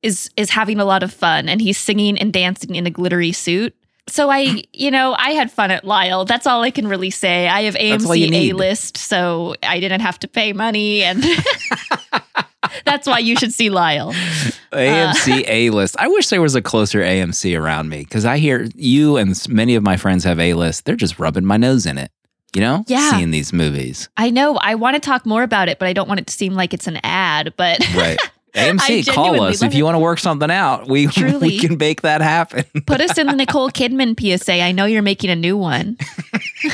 is 0.03 0.29
is 0.35 0.49
having 0.49 0.79
a 0.79 0.85
lot 0.85 1.01
of 1.01 1.11
fun 1.13 1.47
and 1.49 1.61
he's 1.61 1.77
singing 1.77 2.17
and 2.19 2.33
dancing 2.33 2.75
in 2.75 2.85
a 2.85 2.91
glittery 2.91 3.31
suit 3.31 3.73
so 4.07 4.29
I, 4.29 4.63
you 4.73 4.91
know, 4.91 5.15
I 5.17 5.31
had 5.31 5.51
fun 5.51 5.71
at 5.71 5.85
Lyle. 5.85 6.25
That's 6.25 6.45
all 6.45 6.61
I 6.61 6.71
can 6.71 6.87
really 6.87 7.09
say. 7.09 7.47
I 7.47 7.61
have 7.63 7.73
That's 7.73 8.05
all 8.05 8.15
you 8.15 8.27
AMC. 8.27 8.49
A 8.51 8.53
list, 8.53 8.97
so 8.97 9.55
I 9.63 9.79
didn't 9.79 10.01
have 10.01 10.19
to 10.19 10.27
pay 10.27 10.53
money, 10.53 11.03
and 11.03 11.23
that's 12.85 13.07
why 13.07 13.19
you 13.19 13.35
should 13.37 13.53
see 13.53 13.69
Lyle. 13.69 14.13
AMC 14.71 15.47
A 15.47 15.69
uh, 15.69 15.73
list. 15.73 15.95
I 15.99 16.07
wish 16.07 16.29
there 16.29 16.41
was 16.41 16.55
a 16.55 16.61
closer 16.61 16.99
AMC 16.99 17.59
around 17.59 17.89
me 17.89 17.99
because 17.99 18.25
I 18.25 18.37
hear 18.37 18.67
you 18.75 19.17
and 19.17 19.41
many 19.49 19.75
of 19.75 19.83
my 19.83 19.97
friends 19.97 20.23
have 20.23 20.39
A 20.39 20.53
list. 20.53 20.85
They're 20.85 20.95
just 20.95 21.19
rubbing 21.19 21.45
my 21.45 21.57
nose 21.57 21.85
in 21.85 21.97
it, 21.97 22.11
you 22.55 22.61
know? 22.61 22.83
Yeah. 22.87 23.11
Seeing 23.11 23.31
these 23.31 23.53
movies. 23.53 24.09
I 24.17 24.29
know 24.29 24.55
I 24.57 24.75
want 24.75 24.95
to 24.95 24.99
talk 24.99 25.25
more 25.25 25.43
about 25.43 25.69
it, 25.69 25.79
but 25.79 25.87
I 25.87 25.93
don't 25.93 26.07
want 26.07 26.19
it 26.19 26.27
to 26.27 26.33
seem 26.33 26.53
like 26.53 26.73
it's 26.73 26.87
an 26.87 26.99
ad. 27.03 27.53
But 27.57 27.79
Right. 27.95 28.19
AMC, 28.53 29.11
call 29.11 29.41
us. 29.41 29.61
If 29.63 29.73
you 29.73 29.83
it. 29.83 29.85
want 29.85 29.95
to 29.95 29.99
work 29.99 30.19
something 30.19 30.51
out, 30.51 30.87
we, 30.87 31.07
Truly. 31.11 31.39
we 31.39 31.59
can 31.59 31.77
make 31.77 32.01
that 32.01 32.21
happen. 32.21 32.65
put 32.85 33.01
us 33.01 33.17
in 33.17 33.27
the 33.27 33.35
Nicole 33.35 33.69
Kidman 33.71 34.19
PSA. 34.19 34.61
I 34.61 34.71
know 34.71 34.85
you're 34.85 35.01
making 35.01 35.29
a 35.29 35.35
new 35.35 35.57
one. 35.57 35.97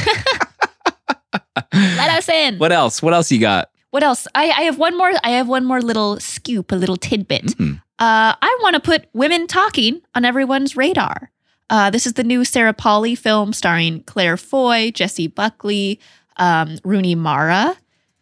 Let 1.74 2.12
us 2.12 2.28
in. 2.30 2.58
what 2.58 2.72
else? 2.72 3.02
What 3.02 3.14
else 3.14 3.32
you 3.32 3.40
got? 3.40 3.70
What 3.92 4.04
else? 4.04 4.28
I, 4.36 4.50
I 4.50 4.62
have 4.64 4.78
one 4.78 4.98
more. 4.98 5.12
I 5.24 5.32
have 5.32 5.48
one 5.48 5.66
more 5.66 5.82
little 5.82 6.20
scoop, 6.20 6.72
a 6.72 6.76
little 6.76 6.98
tidbit. 6.98 7.46
Mm. 7.58 7.78
Uh, 8.00 8.34
I 8.42 8.60
want 8.62 8.76
to 8.76 8.80
put 8.80 9.08
women 9.14 9.48
talking 9.48 10.02
on 10.16 10.26
everyone's 10.26 10.76
radar. 10.76 11.32
Uh, 11.70 11.90
this 11.90 12.06
is 12.06 12.14
the 12.14 12.24
new 12.24 12.44
Sarah 12.44 12.74
Polley 12.74 13.16
film 13.16 13.54
starring 13.54 14.04
Claire 14.04 14.38
Foy, 14.38 14.92
Jessie 14.92 15.28
Buckley, 15.28 16.00
um, 16.38 16.78
Rooney 16.84 17.16
Mara, 17.16 17.78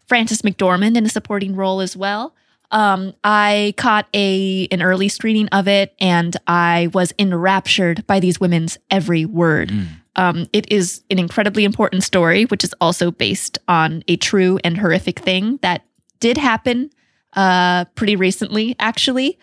Frances 0.08 0.42
McDormand 0.42 0.98
in 0.98 1.06
a 1.06 1.10
supporting 1.10 1.56
role 1.56 1.80
as 1.80 1.96
well. 1.96 2.34
Um, 2.72 3.14
I 3.24 3.74
caught 3.78 4.08
a 4.14 4.68
an 4.72 4.82
early 4.82 5.08
screening 5.10 5.48
of 5.50 5.68
it, 5.68 5.94
and 6.00 6.36
I 6.48 6.90
was 6.94 7.14
enraptured 7.18 8.06
by 8.08 8.20
these 8.20 8.40
women's 8.40 8.78
every 8.92 9.26
word. 9.26 9.70
Mm. 9.70 9.88
Um, 10.18 10.48
it 10.52 10.72
is 10.72 11.04
an 11.10 11.20
incredibly 11.20 11.64
important 11.64 12.04
story, 12.04 12.46
which 12.46 12.64
is 12.64 12.74
also 12.82 13.12
based 13.12 13.60
on 13.68 14.04
a 14.08 14.18
true 14.18 14.60
and 14.64 14.78
horrific 14.78 15.20
thing 15.20 15.60
that 15.62 15.86
did 16.20 16.38
happen 16.38 16.90
uh, 17.34 17.86
pretty 17.96 18.16
recently, 18.16 18.76
actually. 18.80 19.38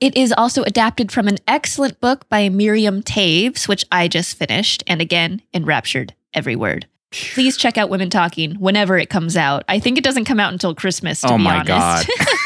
It 0.00 0.16
is 0.16 0.32
also 0.36 0.62
adapted 0.62 1.10
from 1.10 1.26
an 1.28 1.38
excellent 1.48 2.00
book 2.00 2.28
by 2.28 2.48
Miriam 2.48 3.02
Toews, 3.02 3.66
which 3.68 3.84
I 3.90 4.08
just 4.08 4.36
finished, 4.36 4.84
and 4.86 5.00
again, 5.00 5.40
enraptured 5.54 6.14
every 6.34 6.54
word. 6.56 6.86
Please 7.10 7.56
check 7.56 7.78
out 7.78 7.88
Women 7.88 8.10
Talking 8.10 8.56
whenever 8.56 8.98
it 8.98 9.08
comes 9.08 9.36
out. 9.36 9.64
I 9.68 9.78
think 9.78 9.96
it 9.98 10.04
doesn't 10.04 10.26
come 10.26 10.38
out 10.38 10.52
until 10.52 10.74
Christmas, 10.74 11.20
to 11.22 11.32
Oh 11.32 11.36
be 11.36 11.42
my 11.44 11.60
honest. 11.60 11.68
God. 11.68 12.06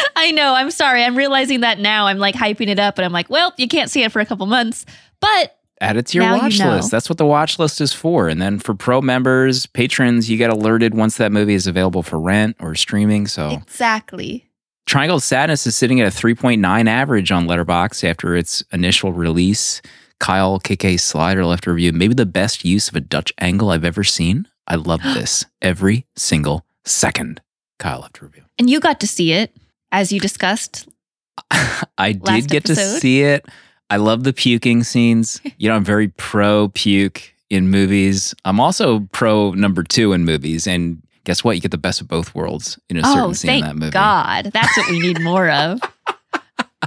I 0.16 0.30
know. 0.32 0.54
I'm 0.54 0.70
sorry. 0.70 1.02
I'm 1.04 1.16
realizing 1.16 1.60
that 1.60 1.78
now. 1.78 2.06
I'm 2.06 2.18
like 2.18 2.34
hyping 2.34 2.68
it 2.68 2.78
up, 2.78 2.98
and 2.98 3.04
I'm 3.04 3.12
like, 3.12 3.30
well, 3.30 3.52
you 3.56 3.68
can't 3.68 3.90
see 3.90 4.02
it 4.02 4.12
for 4.12 4.20
a 4.20 4.26
couple 4.26 4.46
months. 4.46 4.84
But 5.20 5.54
Add 5.80 5.96
it 5.96 6.06
to 6.06 6.18
your 6.18 6.24
Now 6.24 6.34
you 6.36 6.42
watch 6.42 6.58
know. 6.58 6.70
list. 6.72 6.90
That's 6.90 7.08
what 7.08 7.18
the 7.18 7.26
watch 7.26 7.58
list 7.58 7.80
is 7.80 7.92
for. 7.92 8.28
And 8.28 8.42
then 8.42 8.58
for 8.58 8.74
pro 8.74 9.00
members, 9.00 9.66
patrons, 9.66 10.28
you 10.28 10.36
get 10.36 10.50
alerted 10.50 10.92
once 10.94 11.16
that 11.18 11.30
movie 11.30 11.54
is 11.54 11.68
available 11.68 12.02
for 12.02 12.18
rent 12.18 12.56
or 12.58 12.74
streaming. 12.74 13.28
So 13.28 13.50
exactly. 13.50 14.44
Triangle 14.86 15.18
of 15.18 15.22
Sadness 15.22 15.66
is 15.68 15.76
sitting 15.76 16.00
at 16.00 16.12
a 16.12 16.16
3.9 16.16 16.88
average 16.88 17.30
on 17.30 17.46
Letterboxd 17.46 18.02
after 18.08 18.34
its 18.34 18.64
initial 18.72 19.12
release. 19.12 19.80
Kyle 20.18 20.58
KK 20.58 20.98
Slider 20.98 21.44
left 21.44 21.66
a 21.68 21.72
review. 21.72 21.92
Maybe 21.92 22.14
the 22.14 22.26
best 22.26 22.64
use 22.64 22.88
of 22.88 22.96
a 22.96 23.00
Dutch 23.00 23.32
angle 23.38 23.70
I've 23.70 23.84
ever 23.84 24.02
seen. 24.02 24.48
I 24.66 24.74
love 24.74 25.00
this 25.14 25.44
every 25.62 26.06
single 26.16 26.66
second. 26.84 27.40
Kyle 27.78 28.00
left 28.00 28.20
a 28.20 28.24
review. 28.24 28.42
And 28.58 28.68
you 28.68 28.80
got 28.80 28.98
to 29.00 29.06
see 29.06 29.32
it, 29.32 29.54
as 29.92 30.12
you 30.12 30.20
discussed. 30.20 30.88
I 31.98 32.12
did 32.12 32.48
get 32.48 32.64
to 32.66 32.76
see 32.76 33.22
it. 33.22 33.46
I 33.90 33.96
love 33.96 34.24
the 34.24 34.32
puking 34.32 34.82
scenes. 34.84 35.40
You 35.58 35.68
know, 35.68 35.74
I'm 35.76 35.84
very 35.84 36.08
pro 36.08 36.68
puke 36.68 37.34
in 37.50 37.68
movies. 37.68 38.34
I'm 38.44 38.60
also 38.60 39.00
pro 39.12 39.52
number 39.52 39.82
two 39.82 40.12
in 40.12 40.24
movies. 40.24 40.66
And 40.66 41.02
guess 41.24 41.42
what? 41.42 41.56
You 41.56 41.60
get 41.62 41.70
the 41.72 41.78
best 41.78 42.00
of 42.00 42.06
both 42.08 42.34
worlds 42.34 42.78
in 42.88 42.96
a 42.96 43.02
certain 43.02 43.20
Oh, 43.20 43.32
scene 43.32 43.50
in 43.56 43.60
that 43.62 43.76
movie. 43.76 43.90
God. 43.92 44.50
That's 44.52 44.76
what 44.76 44.90
we 44.90 45.00
need 45.00 45.20
more 45.20 45.48
of. 45.50 45.80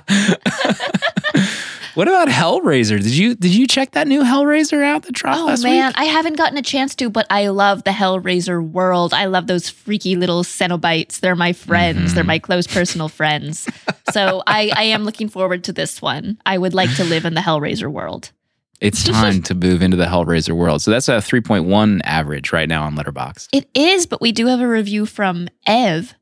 What 1.94 2.08
about 2.08 2.28
Hellraiser? 2.30 3.02
Did 3.02 3.16
you 3.18 3.36
did 3.36 3.54
you 3.54 3.68
check 3.68 3.92
that 3.92 4.08
new 4.08 4.22
Hellraiser 4.24 4.84
out 4.84 5.04
that 5.04 5.12
dropped 5.14 5.40
Oh 5.40 5.46
last 5.46 5.64
man, 5.64 5.88
week? 5.88 5.96
I 5.98 6.06
haven't 6.06 6.38
gotten 6.38 6.58
a 6.58 6.62
chance 6.62 6.96
to, 6.96 7.10
but 7.10 7.28
I 7.30 7.48
love 7.48 7.84
the 7.84 7.92
Hellraiser 7.92 8.66
world. 8.66 9.14
I 9.14 9.26
love 9.26 9.48
those 9.48 9.70
freaky 9.70 10.16
little 10.16 10.44
Cenobites. 10.44 11.20
They're 11.20 11.36
my 11.36 11.54
friends. 11.54 12.12
Mhm. 12.12 12.16
They're 12.16 12.24
my 12.24 12.40
close 12.40 12.68
personal 12.68 13.10
friends. 13.10 13.68
So 14.12 14.44
I, 14.46 14.72
I 14.76 14.84
am 14.84 15.06
looking 15.06 15.30
forward 15.30 15.64
to 15.66 15.72
this 15.72 16.02
one. 16.02 16.38
I 16.46 16.58
would 16.58 16.74
like 16.74 16.94
to 16.98 17.06
live 17.06 17.24
in 17.24 17.34
the 17.34 17.40
Hellraiser 17.40 17.90
world. 17.90 18.32
It's 18.82 19.06
time 19.06 19.42
to 19.44 19.56
move 19.56 19.82
into 19.82 19.96
the 19.96 20.06
Hellraiser 20.08 20.52
world. 20.54 20.82
So 20.82 20.92
that's 20.92 21.08
a 21.08 21.14
3.1 21.14 22.02
average 22.04 22.52
right 22.52 22.68
now 22.68 22.84
on 22.84 22.96
Letterboxd. 22.98 23.48
It 23.54 23.70
is, 23.74 24.06
but 24.06 24.20
we 24.20 24.34
do 24.34 24.48
have 24.48 24.60
a 24.60 24.68
review 24.68 25.06
from 25.06 25.48
Ev. 25.66 26.16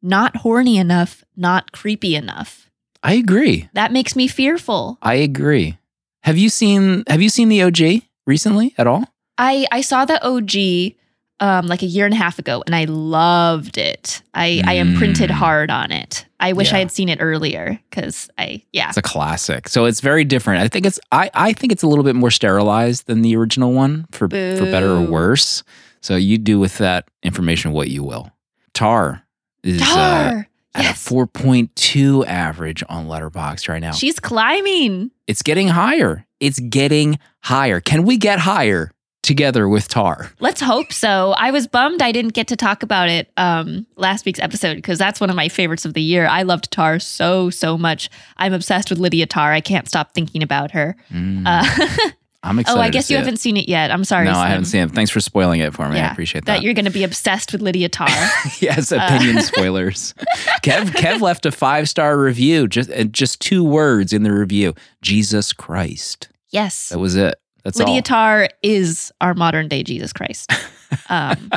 Not 0.00 0.36
horny 0.36 0.76
enough, 0.76 1.24
not 1.36 1.72
creepy 1.72 2.14
enough. 2.14 2.63
I 3.04 3.12
agree. 3.12 3.68
That 3.74 3.92
makes 3.92 4.16
me 4.16 4.26
fearful. 4.26 4.98
I 5.02 5.14
agree. 5.14 5.78
Have 6.22 6.38
you 6.38 6.48
seen 6.48 7.04
Have 7.06 7.20
you 7.22 7.28
seen 7.28 7.48
the 7.50 7.62
OG 7.62 8.02
recently 8.26 8.74
at 8.78 8.86
all? 8.86 9.04
I 9.38 9.66
I 9.70 9.82
saw 9.82 10.04
the 10.06 10.18
OG 10.26 10.94
um 11.40 11.66
like 11.66 11.82
a 11.82 11.86
year 11.86 12.06
and 12.06 12.14
a 12.14 12.16
half 12.16 12.38
ago 12.38 12.62
and 12.66 12.74
I 12.74 12.84
loved 12.84 13.76
it. 13.76 14.22
I 14.32 14.62
I 14.64 14.74
imprinted 14.74 15.28
Mm. 15.30 15.34
hard 15.34 15.70
on 15.70 15.92
it. 15.92 16.24
I 16.40 16.52
wish 16.54 16.72
I 16.72 16.78
had 16.78 16.90
seen 16.90 17.08
it 17.10 17.18
earlier 17.20 17.78
cuz 17.90 18.30
I 18.38 18.62
yeah. 18.72 18.88
It's 18.88 18.96
a 18.96 19.02
classic. 19.02 19.68
So 19.68 19.84
it's 19.84 20.00
very 20.00 20.24
different. 20.24 20.62
I 20.62 20.68
think 20.68 20.86
it's 20.86 20.98
I, 21.12 21.30
I 21.34 21.52
think 21.52 21.72
it's 21.72 21.82
a 21.82 21.86
little 21.86 22.04
bit 22.04 22.14
more 22.16 22.30
sterilized 22.30 23.06
than 23.06 23.20
the 23.22 23.36
original 23.36 23.72
one 23.72 24.06
for 24.12 24.28
for 24.30 24.64
better 24.70 24.92
or 24.92 25.02
worse. 25.02 25.62
So 26.00 26.16
you 26.16 26.38
do 26.38 26.58
with 26.58 26.78
that 26.78 27.08
information 27.22 27.72
what 27.72 27.88
you 27.90 28.02
will. 28.02 28.30
Tar 28.72 29.22
is 29.62 29.82
uh, 29.82 29.84
Tar. 29.84 30.48
At 30.74 30.82
yes. 30.84 31.10
a 31.10 31.14
4.2 31.14 32.26
average 32.26 32.82
on 32.88 33.06
Letterboxd 33.06 33.68
right 33.68 33.80
now. 33.80 33.92
She's 33.92 34.18
climbing. 34.20 35.10
it's 35.26 35.42
getting 35.42 35.68
higher. 35.68 36.26
It's 36.40 36.58
getting 36.58 37.18
higher. 37.40 37.80
Can 37.80 38.04
we 38.04 38.16
get 38.16 38.38
higher 38.40 38.90
together 39.22 39.68
with 39.68 39.88
Tar? 39.88 40.32
Let's 40.40 40.60
hope 40.60 40.92
so. 40.92 41.34
I 41.38 41.50
was 41.50 41.66
bummed 41.66 42.02
I 42.02 42.12
didn't 42.12 42.34
get 42.34 42.48
to 42.48 42.56
talk 42.56 42.82
about 42.82 43.08
it 43.08 43.30
um 43.38 43.86
last 43.96 44.26
week's 44.26 44.40
episode 44.40 44.74
because 44.74 44.98
that's 44.98 45.20
one 45.20 45.30
of 45.30 45.36
my 45.36 45.48
favorites 45.48 45.84
of 45.86 45.94
the 45.94 46.02
year. 46.02 46.26
I 46.26 46.42
loved 46.42 46.70
Tar 46.70 46.98
so 46.98 47.48
so 47.50 47.78
much. 47.78 48.10
I'm 48.36 48.52
obsessed 48.52 48.90
with 48.90 48.98
Lydia 48.98 49.26
Tar. 49.26 49.52
I 49.52 49.60
can't 49.62 49.88
stop 49.88 50.12
thinking 50.12 50.42
about 50.42 50.72
her. 50.72 50.96
Mm, 51.10 51.44
Uh, 51.46 52.08
I'm 52.44 52.58
excited. 52.58 52.78
oh, 52.78 52.82
I 52.82 52.90
guess 52.90 53.10
you 53.10 53.16
haven't 53.16 53.38
seen 53.38 53.56
it 53.56 53.68
yet. 53.68 53.90
I'm 53.90 54.04
sorry. 54.04 54.26
No, 54.26 54.32
I 54.34 54.48
haven't 54.50 54.66
seen 54.66 54.82
it. 54.82 54.90
Thanks 54.92 55.10
for 55.10 55.20
spoiling 55.20 55.60
it 55.60 55.72
for 55.74 55.88
me. 55.88 55.98
I 55.98 56.12
appreciate 56.12 56.44
that 56.44 56.56
that. 56.56 56.62
you're 56.62 56.74
going 56.74 56.84
to 56.84 56.90
be 56.90 57.02
obsessed 57.04 57.52
with 57.52 57.62
Lydia 57.62 57.88
Tar. 57.88 58.06
yes, 58.60 58.92
Uh, 58.92 58.96
opinion 59.00 59.40
spoilers. 59.42 60.14
Kev 60.62 60.88
Kev 60.90 61.20
left 61.20 61.46
a 61.46 61.50
five 61.52 61.88
star 61.88 62.18
review. 62.18 62.68
Just 62.68 62.90
uh, 62.90 63.04
just 63.04 63.40
two 63.40 63.64
words 63.64 64.12
in 64.12 64.22
the 64.24 64.32
review. 64.32 64.74
Jesus 65.02 65.52
Christ. 65.52 66.28
yes. 66.50 66.90
That 66.90 66.98
was 66.98 67.16
it. 67.16 67.34
That's 67.64 67.80
all. 67.80 67.86
Lydia 67.86 68.00
all. 68.00 68.02
Tar 68.02 68.48
is 68.62 69.10
our 69.22 69.32
modern 69.32 69.68
day 69.68 69.82
Jesus 69.82 70.12
Christ. 70.12 70.52
Um, 71.08 71.50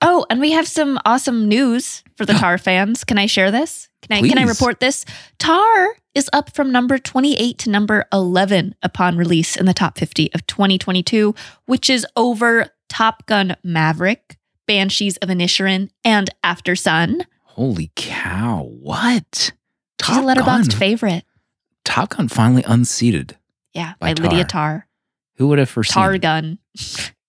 oh, 0.00 0.26
and 0.30 0.40
we 0.40 0.52
have 0.52 0.66
some 0.66 0.98
awesome 1.04 1.48
news 1.48 2.02
for 2.16 2.26
the 2.26 2.32
Tar 2.38 2.58
fans. 2.58 3.04
Can 3.04 3.18
I 3.18 3.26
share 3.26 3.50
this? 3.50 3.88
Can 4.02 4.24
I 4.24 4.28
can 4.28 4.38
I 4.38 4.44
report 4.44 4.80
this? 4.80 5.04
Tar 5.38 5.96
is 6.14 6.28
up 6.32 6.54
from 6.54 6.72
number 6.72 6.98
28 6.98 7.58
to 7.58 7.70
number 7.70 8.04
11 8.12 8.74
upon 8.82 9.16
release 9.16 9.56
in 9.56 9.66
the 9.66 9.72
top 9.74 9.96
50 9.98 10.32
of 10.34 10.46
2022, 10.46 11.34
which 11.66 11.88
is 11.88 12.06
over 12.16 12.66
Top 12.88 13.24
Gun 13.26 13.56
Maverick, 13.62 14.36
Banshees 14.66 15.16
of 15.18 15.28
Inisherin, 15.28 15.88
and 16.04 16.30
Aftersun. 16.44 17.22
Holy 17.44 17.90
cow! 17.96 18.64
What? 18.80 19.52
She's 20.02 20.16
a 20.16 20.20
Letterboxd 20.20 20.44
Gun. 20.44 20.78
favorite. 20.78 21.24
Top 21.84 22.10
Gun 22.10 22.28
finally 22.28 22.64
unseated. 22.66 23.36
Yeah, 23.72 23.94
By 24.00 24.14
by, 24.14 24.22
Lydia 24.22 24.44
Tar. 24.44 24.46
Tar. 24.48 24.88
Who 25.36 25.48
would 25.48 25.58
have 25.58 25.70
foreseen? 25.70 25.94
Tar 25.94 26.18
Gun. 26.18 26.58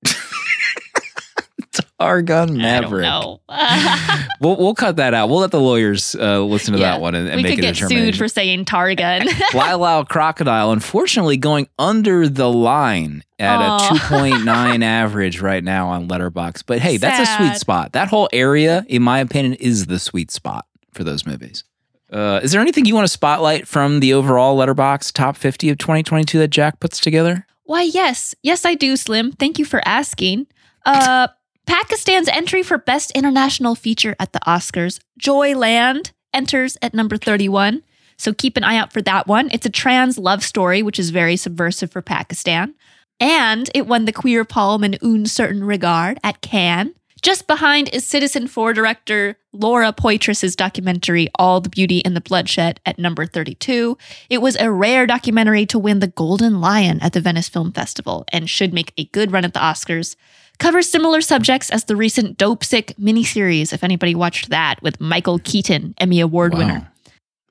Tar 2.03 2.21
Gun 2.21 2.59
I 2.61 2.81
don't 2.81 2.91
Maverick. 2.91 3.07
We'll 4.39 4.57
we'll 4.57 4.75
cut 4.75 4.97
that 4.97 5.13
out. 5.13 5.29
We'll 5.29 5.39
let 5.39 5.51
the 5.51 5.59
lawyers 5.61 6.15
uh, 6.15 6.41
listen 6.41 6.73
to 6.73 6.79
Yeah. 6.79 6.91
that 6.91 7.01
one 7.01 7.15
and, 7.15 7.29
and 7.29 7.37
we 7.37 7.43
make 7.43 7.55
could 7.55 7.63
a 7.63 7.71
get 7.71 7.77
sued 7.77 8.17
for 8.17 8.27
saying 8.27 8.65
Targun. 8.65 9.25
Lyle 9.53 10.03
Crocodile, 10.09 10.71
unfortunately, 10.71 11.37
going 11.37 11.69
under 11.79 12.27
the 12.27 12.49
line 12.49 13.23
at 13.39 13.61
a 13.61 13.77
2.9 13.95 14.83
average 14.83 15.39
right 15.39 15.63
now 15.63 15.87
on 15.87 16.09
Letterboxd. 16.09 16.63
But 16.65 16.79
hey, 16.79 16.97
that's 16.97 17.29
a 17.29 17.37
sweet 17.37 17.55
spot. 17.57 17.93
That 17.93 18.09
whole 18.09 18.27
area, 18.33 18.85
in 18.89 19.01
my 19.01 19.19
opinion, 19.19 19.53
is 19.53 19.85
the 19.85 19.97
sweet 19.99 20.29
spot 20.29 20.65
for 20.93 21.05
those 21.05 21.25
movies. 21.25 21.63
Uh, 22.11 22.41
is 22.43 22.51
there 22.51 22.59
anything 22.61 22.85
you 22.85 22.93
want 22.95 23.05
to 23.07 23.11
spotlight 23.13 23.65
from 23.67 24.01
the 24.01 24.13
overall 24.13 24.57
Letterboxd 24.57 25.13
top 25.13 25.37
50 25.37 25.69
of 25.69 25.77
2022 25.77 26.37
that 26.39 26.49
Jack 26.49 26.79
puts 26.81 26.99
together? 26.99 27.47
Why, 27.63 27.83
yes. 27.83 28.35
Yes, 28.43 28.65
I 28.65 28.75
do, 28.75 28.97
Slim. 28.97 29.31
Thank 29.31 29.57
you 29.57 29.63
for 29.65 29.81
asking. 29.87 30.47
Uh, 30.85 31.27
Pakistan's 31.65 32.27
entry 32.27 32.63
for 32.63 32.77
Best 32.77 33.11
International 33.11 33.75
Feature 33.75 34.15
at 34.19 34.33
the 34.33 34.39
Oscars, 34.39 34.99
Joyland, 35.19 36.11
enters 36.33 36.77
at 36.81 36.93
number 36.93 37.17
31. 37.17 37.83
So 38.17 38.33
keep 38.33 38.57
an 38.57 38.63
eye 38.63 38.77
out 38.77 38.93
for 38.93 39.01
that 39.01 39.27
one. 39.27 39.49
It's 39.51 39.65
a 39.65 39.69
trans 39.69 40.17
love 40.17 40.43
story, 40.43 40.83
which 40.83 40.99
is 40.99 41.09
very 41.09 41.35
subversive 41.35 41.91
for 41.91 42.01
Pakistan. 42.01 42.75
And 43.19 43.69
it 43.73 43.87
won 43.87 44.05
the 44.05 44.11
Queer 44.11 44.43
Palm 44.43 44.83
in 44.83 44.97
Un 45.01 45.25
Certain 45.25 45.63
Regard 45.63 46.19
at 46.23 46.41
Cannes. 46.41 46.93
Just 47.21 47.47
behind 47.47 47.87
is 47.93 48.03
Citizenfour 48.03 48.75
director 48.75 49.37
Laura 49.53 49.93
Poitras's 49.93 50.57
documentary 50.57 51.29
All 51.35 51.61
the 51.61 51.69
Beauty 51.69 52.03
and 52.03 52.17
the 52.17 52.21
Bloodshed 52.21 52.81
at 52.85 52.99
number 52.99 53.25
32. 53.25 53.97
It 54.29 54.41
was 54.41 54.57
a 54.57 54.69
rare 54.69 55.07
documentary 55.07 55.65
to 55.67 55.79
win 55.79 55.99
the 55.99 56.07
Golden 56.07 56.59
Lion 56.59 56.99
at 57.01 57.13
the 57.13 57.21
Venice 57.21 57.47
Film 57.47 57.71
Festival 57.71 58.25
and 58.33 58.49
should 58.49 58.73
make 58.73 58.91
a 58.97 59.05
good 59.05 59.31
run 59.31 59.45
at 59.45 59.53
the 59.53 59.61
Oscars. 59.61 60.17
Covers 60.59 60.89
similar 60.89 61.21
subjects 61.21 61.69
as 61.69 61.85
the 61.85 61.95
recent 61.95 62.37
Dopesick 62.37 62.95
miniseries, 62.97 63.73
if 63.73 63.83
anybody 63.83 64.15
watched 64.15 64.49
that, 64.49 64.81
with 64.81 65.01
Michael 65.01 65.39
Keaton, 65.39 65.93
Emmy 65.97 66.19
Award 66.19 66.53
Wow. 66.53 66.59
winner. 66.59 66.91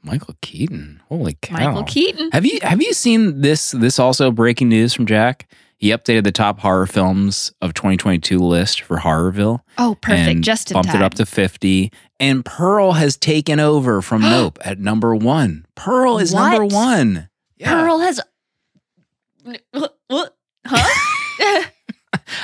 Michael 0.05 0.35
Keaton. 0.41 1.01
Holy 1.09 1.37
cow. 1.43 1.55
Michael 1.57 1.85
Keaton. 1.85 2.31
Have 2.33 2.45
you 2.45 2.59
have 2.63 2.83
you 2.83 2.93
seen 2.93 3.41
this 3.41 3.71
this 3.73 3.99
also 4.01 4.31
breaking 4.33 4.69
news 4.69 4.93
from 4.95 5.07
Jack? 5.07 5.47
He 5.77 5.91
updated 5.91 6.25
the 6.25 6.33
top 6.33 6.61
horror 6.61 6.87
films 6.87 7.53
of 7.61 7.75
2022 7.75 8.39
list 8.39 8.81
for 8.83 8.99
Horrorville. 8.99 9.61
Oh, 9.79 9.97
perfect. 10.01 10.41
Just 10.43 10.71
in 10.71 10.75
bumped 10.75 10.91
time. 10.93 11.03
it 11.03 11.05
up 11.05 11.15
to 11.15 11.27
50 11.27 11.93
and 12.21 12.45
pearl 12.45 12.93
has 12.93 13.17
taken 13.17 13.59
over 13.61 14.01
from 14.03 14.23
nope 14.37 14.59
at 14.65 14.79
number 14.79 15.15
one 15.15 15.67
pearl 15.77 16.19
is 16.19 16.33
number 16.33 16.65
one 16.65 17.29
Yeah. 17.59 17.71
Pearl 17.75 17.99
has. 17.99 18.21
What? 20.09 20.37
Huh? 20.65 21.65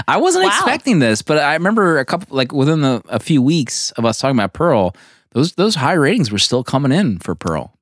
i 0.06 0.16
wasn't 0.16 0.44
Wow. 0.44 0.50
expecting 0.50 0.98
this 0.98 1.22
but 1.22 1.38
i 1.38 1.54
remember 1.54 1.98
a 1.98 2.04
couple 2.04 2.34
like 2.36 2.52
within 2.52 2.80
the, 2.80 3.02
a 3.08 3.20
few 3.20 3.40
weeks 3.42 3.90
of 3.92 4.04
us 4.04 4.18
talking 4.18 4.36
about 4.36 4.52
pearl 4.52 4.94
those 5.32 5.52
those 5.54 5.74
high 5.76 5.92
ratings 5.94 6.30
were 6.32 6.38
still 6.38 6.62
coming 6.64 6.92
in 6.92 7.18
for 7.18 7.34
pearl 7.34 7.74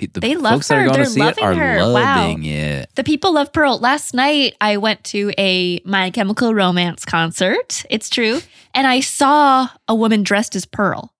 the 0.00 0.20
They 0.20 0.36
love 0.36 0.52
folks 0.52 0.68
that 0.68 0.74
are 0.76 0.80
her. 0.82 0.86
going 0.86 0.96
They're 0.98 1.04
to 1.06 1.10
see 1.10 1.20
it 1.20 1.24
loving 1.24 1.44
are 1.44 1.54
her. 1.54 1.92
Wow. 1.92 2.36
it 2.38 2.88
The 2.94 3.02
people 3.02 3.34
love 3.34 3.52
Pearl. 3.52 3.78
Last 3.80 4.14
night, 4.14 4.54
I 4.60 4.76
went 4.76 5.02
to 5.06 5.32
a 5.36 5.80
My 5.84 6.10
Chemical 6.10 6.54
Romance 6.54 7.04
concert. 7.04 7.84
It's 7.90 8.08
true. 8.08 8.38
And 8.74 8.86
I 8.86 9.00
saw 9.00 9.66
a 9.88 9.96
woman 9.96 10.22
dressed 10.22 10.54
as 10.54 10.66
Pearl 10.66 11.12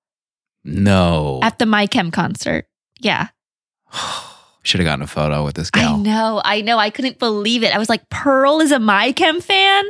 no 0.64 1.40
at 1.42 1.58
the 1.58 1.66
My 1.66 1.88
Chem 1.88 2.12
concert. 2.12 2.66
Yeah. 3.00 3.30
should 4.62 4.78
have 4.78 4.84
gotten 4.86 5.02
a 5.02 5.08
photo 5.08 5.44
with 5.44 5.56
this 5.56 5.70
I 5.74 5.80
gal 5.80 5.98
know. 5.98 6.40
I 6.44 6.60
know. 6.60 6.78
I 6.78 6.90
couldn't 6.90 7.18
believe 7.18 7.64
it. 7.64 7.74
I 7.74 7.78
was 7.78 7.88
like, 7.88 8.08
Pearl 8.10 8.60
is 8.60 8.70
a 8.70 8.78
My 8.78 9.10
Chem 9.10 9.40
fan? 9.40 9.84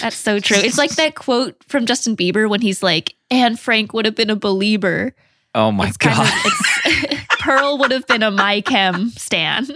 That's 0.00 0.16
so 0.16 0.38
true. 0.40 0.56
It's 0.58 0.78
like 0.78 0.96
that 0.96 1.14
quote 1.14 1.56
from 1.68 1.86
Justin 1.86 2.16
Bieber 2.16 2.48
when 2.48 2.60
he's 2.60 2.82
like, 2.82 3.14
Anne 3.30 3.56
Frank 3.56 3.92
would 3.92 4.04
have 4.04 4.14
been 4.14 4.30
a 4.30 4.36
believer. 4.36 5.14
oh 5.54 5.72
my 5.72 5.88
It's 5.88 5.96
kind 5.96 6.16
god 6.16 6.28
of- 6.28 6.52
it's, 6.92 7.26
Pearl 7.40 7.78
would 7.78 7.90
have 7.92 8.06
been 8.06 8.22
a 8.22 8.30
My 8.30 8.60
Chem 8.60 9.10
stan. 9.10 9.66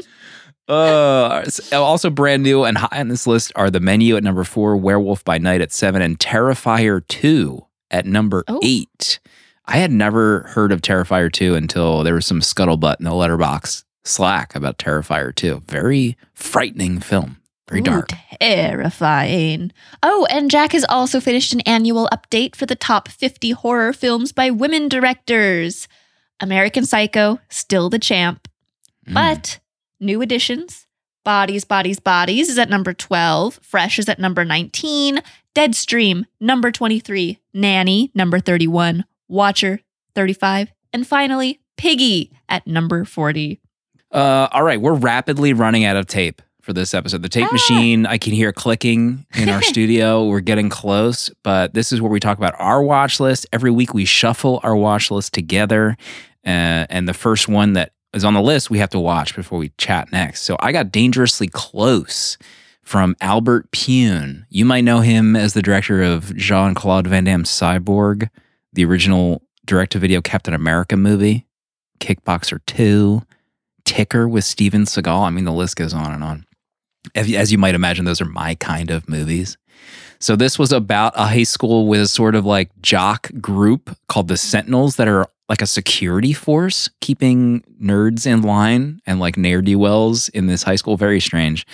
Uh, 0.68 1.44
also 1.72 2.10
brand 2.10 2.42
new 2.44 2.64
and 2.64 2.78
high 2.78 3.00
on 3.00 3.08
this 3.08 3.26
list 3.26 3.50
are 3.56 3.70
the 3.70 3.80
menu 3.80 4.16
at 4.16 4.22
number 4.22 4.44
four, 4.44 4.76
Werewolf 4.76 5.24
by 5.24 5.36
Night 5.38 5.60
at 5.60 5.72
seven, 5.72 6.00
and 6.00 6.18
Terrifier 6.18 7.06
two 7.08 7.66
at 7.90 8.06
number 8.06 8.44
Oh. 8.46 8.60
eight. 8.62 9.18
I 9.66 9.78
had 9.78 9.90
never 9.90 10.42
heard 10.54 10.70
of 10.72 10.80
Terrifier 10.80 11.30
two 11.32 11.54
until 11.56 12.02
there 12.04 12.14
was 12.14 12.26
some 12.26 12.40
scuttlebutt 12.40 12.96
in 13.00 13.04
the 13.04 13.10
letterboxd 13.10 13.84
Slack 14.04 14.54
about 14.54 14.78
Terrifier 14.78 15.34
two. 15.34 15.62
Very 15.66 16.16
frightening 16.34 17.00
film. 17.00 17.38
Very 17.70 17.80
Ooh, 17.80 17.84
dark. 17.84 18.10
Terrifying. 18.40 19.72
Oh, 20.02 20.26
and 20.30 20.50
Jack 20.50 20.72
has 20.72 20.84
also 20.88 21.20
finished 21.20 21.52
an 21.52 21.60
annual 21.62 22.08
update 22.12 22.54
for 22.56 22.66
the 22.66 22.74
top 22.74 23.08
50 23.08 23.52
horror 23.52 23.92
films 23.92 24.32
by 24.32 24.50
women 24.50 24.88
directors. 24.88 25.88
American 26.40 26.84
Psycho, 26.84 27.38
still 27.48 27.88
the 27.90 27.98
champ, 27.98 28.48
Mm. 29.08 29.14
but 29.14 29.60
new 29.98 30.20
additions 30.22 30.86
Bodies, 31.22 31.64
Bodies, 31.66 32.00
Bodies 32.00 32.48
is 32.48 32.58
at 32.58 32.70
number 32.70 32.94
12. 32.94 33.60
Fresh 33.62 33.98
is 33.98 34.08
at 34.08 34.18
number 34.18 34.42
19. 34.44 35.20
Deadstream, 35.54 36.24
number 36.40 36.72
23. 36.72 37.38
Nanny, 37.52 38.10
number 38.14 38.40
31. 38.40 39.04
Watcher, 39.28 39.80
35. 40.14 40.72
And 40.94 41.06
finally, 41.06 41.60
Piggy 41.76 42.32
at 42.48 42.66
number 42.66 43.04
40. 43.04 43.60
Uh, 44.10 44.48
all 44.50 44.62
right, 44.62 44.80
we're 44.80 44.94
rapidly 44.94 45.52
running 45.52 45.84
out 45.84 45.96
of 45.96 46.06
tape 46.06 46.40
for 46.62 46.72
this 46.72 46.94
episode. 46.94 47.22
The 47.22 47.28
tape 47.28 47.46
Ah. 47.48 47.52
machine, 47.52 48.06
I 48.06 48.18
can 48.18 48.32
hear 48.32 48.52
clicking 48.52 49.26
in 49.34 49.48
our 49.48 49.62
studio. 49.72 50.26
We're 50.26 50.40
getting 50.40 50.68
close, 50.68 51.30
but 51.42 51.74
this 51.74 51.92
is 51.92 52.00
where 52.00 52.10
we 52.10 52.20
talk 52.20 52.38
about 52.38 52.54
our 52.58 52.82
watch 52.82 53.20
list. 53.20 53.46
Every 53.52 53.70
week 53.70 53.94
we 53.94 54.04
shuffle 54.04 54.60
our 54.62 54.76
watch 54.76 55.10
list 55.10 55.32
together, 55.34 55.96
uh, 56.46 56.86
and 56.90 57.08
the 57.08 57.14
first 57.14 57.48
one 57.48 57.72
that 57.74 57.92
is 58.12 58.24
on 58.24 58.34
the 58.34 58.42
list 58.42 58.70
we 58.70 58.78
have 58.78 58.90
to 58.90 58.98
watch 59.00 59.34
before 59.36 59.58
we 59.58 59.70
chat 59.78 60.10
next. 60.12 60.42
So 60.42 60.56
I 60.60 60.72
got 60.72 60.90
dangerously 60.92 61.48
close 61.48 62.36
from 62.82 63.14
Albert 63.20 63.70
Pyun. 63.70 64.44
You 64.48 64.64
might 64.64 64.82
know 64.84 65.00
him 65.00 65.36
as 65.36 65.54
the 65.54 65.62
director 65.62 66.02
of 66.02 66.34
Jean 66.36 66.74
Claude 66.74 67.06
Van 67.06 67.24
Damme's 67.24 67.50
Cyborg, 67.50 68.28
the 68.72 68.84
original 68.84 69.42
direct 69.64 69.92
to 69.92 69.98
video 70.00 70.20
Captain 70.20 70.54
America 70.54 70.96
movie, 70.96 71.46
Kickboxer 72.00 72.60
2. 72.66 73.22
Ticker 73.84 74.28
with 74.28 74.44
Steven 74.44 74.84
Seagal. 74.84 75.26
I 75.26 75.30
mean, 75.30 75.44
the 75.44 75.52
list 75.52 75.74
goes 75.76 75.92
on 75.94 76.12
and 76.12 76.22
on. 76.22 76.44
As 77.14 77.52
you- 77.52 77.58
might 77.58 77.74
imagine, 77.74 78.04
those 78.04 78.20
are 78.20 78.26
my 78.26 78.54
kind 78.56 78.90
of 78.90 79.08
movies. 79.08 79.56
So 80.18 80.36
this 80.36 80.58
was 80.58 80.70
about 80.72 81.14
a 81.16 81.26
high 81.26 81.44
school 81.44 81.86
with 81.86 82.00
a 82.02 82.08
sort 82.08 82.34
of 82.34 82.44
like 82.44 82.70
jock 82.82 83.30
group 83.40 83.96
called 84.08 84.28
the 84.28 84.36
Sentinels 84.36 84.96
that 84.96 85.08
are 85.08 85.26
like 85.48 85.62
a 85.62 85.66
security 85.66 86.32
force 86.32 86.88
keeping 87.00 87.64
nerds 87.82 88.24
in 88.26 88.42
line 88.42 89.00
and 89.06 89.18
like 89.18 89.36
ne'er 89.36 89.62
do 89.62 89.78
wells 89.78 90.28
in 90.28 90.46
this 90.46 90.62
high 90.62 90.76
school. 90.76 90.96
Very 90.96 91.20
strange. 91.20 91.66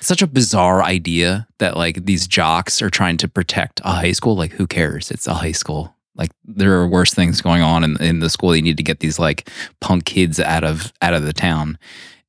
Such 0.00 0.20
a 0.20 0.26
bizarre 0.26 0.82
idea 0.82 1.46
that 1.58 1.76
like 1.76 2.04
these 2.04 2.26
jocks 2.26 2.82
are 2.82 2.90
trying 2.90 3.16
to 3.18 3.28
protect 3.28 3.80
a 3.84 3.92
high 3.92 4.12
school. 4.12 4.36
Like, 4.36 4.52
who 4.52 4.66
cares? 4.66 5.10
It's 5.10 5.26
a 5.28 5.34
high 5.34 5.52
school. 5.52 5.94
Like, 6.14 6.30
there 6.44 6.74
are 6.74 6.86
worse 6.86 7.14
things 7.14 7.40
going 7.40 7.62
on 7.62 7.84
in, 7.84 7.96
in 8.02 8.18
the 8.18 8.28
school. 8.28 8.54
You 8.54 8.60
need 8.60 8.76
to 8.76 8.82
get 8.82 9.00
these 9.00 9.18
like 9.18 9.48
punk 9.80 10.04
kids 10.04 10.38
out 10.38 10.64
of 10.64 10.92
out 11.00 11.14
of 11.14 11.22
the 11.22 11.32
town. 11.32 11.78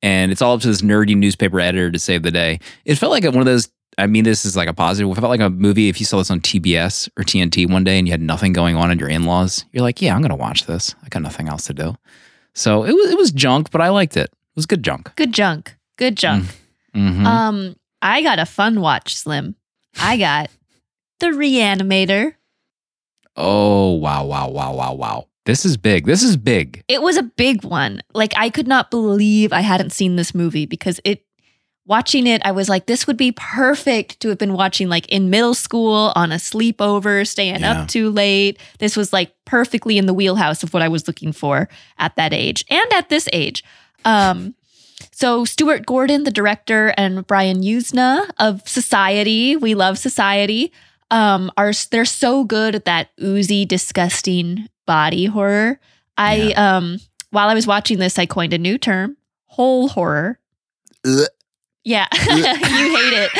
And 0.04 0.30
it's 0.30 0.42
all 0.42 0.54
up 0.54 0.60
to 0.60 0.66
this 0.68 0.82
nerdy 0.82 1.16
newspaper 1.16 1.58
editor 1.60 1.90
to 1.90 1.98
save 1.98 2.22
the 2.24 2.30
day. 2.30 2.60
It 2.84 2.96
felt 2.96 3.10
like 3.10 3.24
one 3.24 3.36
of 3.38 3.46
those. 3.46 3.70
I 3.96 4.06
mean, 4.06 4.24
this 4.24 4.44
is 4.44 4.54
like 4.54 4.68
a 4.68 4.74
positive. 4.74 5.10
It 5.10 5.18
felt 5.20 5.30
like 5.30 5.40
a 5.40 5.48
movie 5.48 5.88
if 5.88 5.98
you 5.98 6.04
saw 6.04 6.18
this 6.18 6.30
on 6.30 6.40
TBS 6.40 7.08
or 7.16 7.24
TNT 7.24 7.70
one 7.70 7.84
day 7.84 7.96
and 7.98 8.06
you 8.06 8.12
had 8.12 8.20
nothing 8.20 8.52
going 8.52 8.76
on 8.76 8.90
in 8.90 8.98
your 8.98 9.08
in 9.08 9.22
laws. 9.24 9.64
You're 9.72 9.82
like, 9.82 10.02
yeah, 10.02 10.14
I'm 10.14 10.20
gonna 10.20 10.36
watch 10.36 10.66
this. 10.66 10.94
I 11.04 11.08
got 11.08 11.22
nothing 11.22 11.48
else 11.48 11.64
to 11.68 11.72
do. 11.74 11.94
So 12.54 12.84
it 12.84 12.92
was 12.92 13.10
it 13.10 13.16
was 13.16 13.32
junk, 13.32 13.70
but 13.70 13.80
I 13.80 13.88
liked 13.88 14.16
it. 14.18 14.24
It 14.30 14.56
was 14.56 14.66
good 14.66 14.82
junk. 14.82 15.14
Good 15.16 15.32
junk. 15.32 15.76
Good 15.96 16.16
junk. 16.16 16.46
Mhm. 16.94 17.24
Um, 17.24 17.76
I 18.02 18.20
got 18.22 18.38
a 18.38 18.46
fun 18.46 18.80
watch, 18.82 19.16
Slim. 19.16 19.54
I 19.98 20.18
got 20.18 20.50
The 21.20 21.28
Reanimator. 21.28 22.34
oh 23.36 23.92
wow, 23.92 24.24
wow, 24.26 24.48
wow, 24.50 24.74
wow, 24.74 24.92
wow. 24.94 25.28
This 25.46 25.64
is 25.64 25.76
big. 25.76 26.06
This 26.06 26.22
is 26.22 26.36
big. 26.36 26.82
It 26.88 27.02
was 27.02 27.16
a 27.16 27.22
big 27.22 27.64
one. 27.64 28.02
Like 28.14 28.32
I 28.36 28.48
could 28.50 28.66
not 28.66 28.90
believe 28.90 29.52
I 29.52 29.60
hadn't 29.60 29.90
seen 29.90 30.16
this 30.16 30.34
movie 30.34 30.66
because 30.66 31.00
it 31.04 31.24
watching 31.86 32.26
it 32.26 32.40
I 32.46 32.52
was 32.52 32.70
like 32.70 32.86
this 32.86 33.06
would 33.06 33.18
be 33.18 33.32
perfect 33.32 34.20
to 34.20 34.30
have 34.30 34.38
been 34.38 34.54
watching 34.54 34.88
like 34.88 35.06
in 35.10 35.28
middle 35.28 35.52
school 35.52 36.12
on 36.16 36.32
a 36.32 36.36
sleepover, 36.36 37.26
staying 37.26 37.60
Yeah. 37.60 37.82
up 37.82 37.88
too 37.88 38.08
late. 38.10 38.58
This 38.78 38.96
was 38.96 39.12
like 39.12 39.34
perfectly 39.44 39.98
in 39.98 40.06
the 40.06 40.14
wheelhouse 40.14 40.62
of 40.62 40.72
what 40.72 40.82
I 40.82 40.88
was 40.88 41.06
looking 41.06 41.32
for 41.32 41.68
at 41.98 42.16
that 42.16 42.32
age 42.32 42.64
and 42.70 42.92
at 42.94 43.10
this 43.10 43.28
age. 43.32 43.62
Um 44.04 44.54
so 45.10 45.44
Stuart 45.44 45.84
Gordon, 45.86 46.24
the 46.24 46.30
director, 46.30 46.94
and 46.96 47.26
Brian 47.26 47.62
Yuzna 47.62 48.30
of 48.38 48.66
Society, 48.66 49.54
we 49.56 49.74
love 49.74 49.98
Society, 49.98 50.72
um, 51.10 51.52
are 51.56 51.72
they're 51.90 52.04
so 52.04 52.42
good 52.44 52.74
at 52.74 52.84
that 52.86 53.10
oozy, 53.22 53.64
disgusting 53.64 54.68
body 54.86 55.26
horror. 55.26 55.78
I 56.16 56.52
um 56.52 56.98
while 57.30 57.48
I 57.48 57.54
was 57.54 57.66
watching 57.66 57.98
this, 57.98 58.18
I 58.18 58.26
coined 58.26 58.52
a 58.52 58.58
new 58.58 58.78
term, 58.78 59.16
hole 59.46 59.88
horror. 59.88 60.38
Ugh. 61.06 61.26
Yeah. 61.84 62.06
you 62.12 62.42
hate 62.42 63.12
it. 63.12 63.30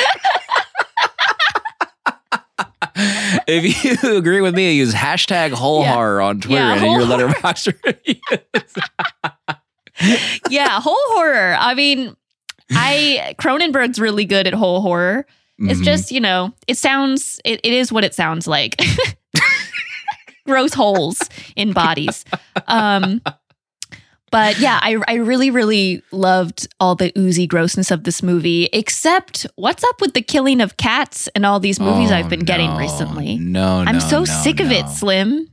if 3.46 3.84
you 4.04 4.16
agree 4.16 4.40
with 4.40 4.54
me, 4.54 4.74
use 4.74 4.94
hashtag 4.94 5.52
hole 5.52 5.82
Yeah. 5.82 5.94
horror 5.94 6.20
on 6.20 6.40
Twitter 6.40 6.60
Yeah, 6.60 6.74
and 6.74 6.84
in 6.84 6.92
your 6.92 7.02
letterboxd 7.02 7.74
reviews. 7.84 8.74
yeah, 10.50 10.80
hole 10.80 10.96
horror. 11.08 11.56
I 11.58 11.74
mean, 11.74 12.16
I 12.72 13.34
Cronenberg's 13.38 13.98
really 13.98 14.24
good 14.24 14.46
at 14.46 14.54
hole 14.54 14.80
horror. 14.80 15.26
It's 15.58 15.80
Mhm. 15.80 15.84
just, 15.84 16.10
you 16.10 16.20
know, 16.20 16.52
it 16.66 16.76
sounds 16.76 17.40
it, 17.44 17.60
it 17.62 17.72
is 17.72 17.92
what 17.92 18.04
it 18.04 18.14
sounds 18.14 18.46
like. 18.46 18.76
Gross 20.46 20.74
holes 20.74 21.18
in 21.56 21.72
bodies. 21.72 22.24
Um 22.66 23.20
but 24.30 24.58
yeah, 24.58 24.80
I 24.82 24.96
I 25.06 25.14
really, 25.14 25.50
really 25.50 26.02
loved 26.10 26.66
all 26.80 26.96
the 26.96 27.12
oozy 27.16 27.46
grossness 27.46 27.90
of 27.92 28.02
this 28.04 28.20
movie, 28.22 28.68
except 28.72 29.46
what's 29.54 29.84
up 29.84 30.00
with 30.00 30.14
the 30.14 30.22
killing 30.22 30.60
of 30.60 30.76
cats 30.76 31.28
and 31.36 31.46
all 31.46 31.60
these 31.60 31.78
movies 31.78 32.10
Oh, 32.10 32.14
I've 32.16 32.28
been 32.28 32.40
getting 32.44 32.74
recently? 32.76 33.38
No, 33.38 33.84
I'm 33.86 33.94
no, 33.94 33.98
so 34.00 34.18
no, 34.20 34.24
sick 34.24 34.58
of 34.60 34.72
it. 34.72 34.88
Slim. 34.88 35.48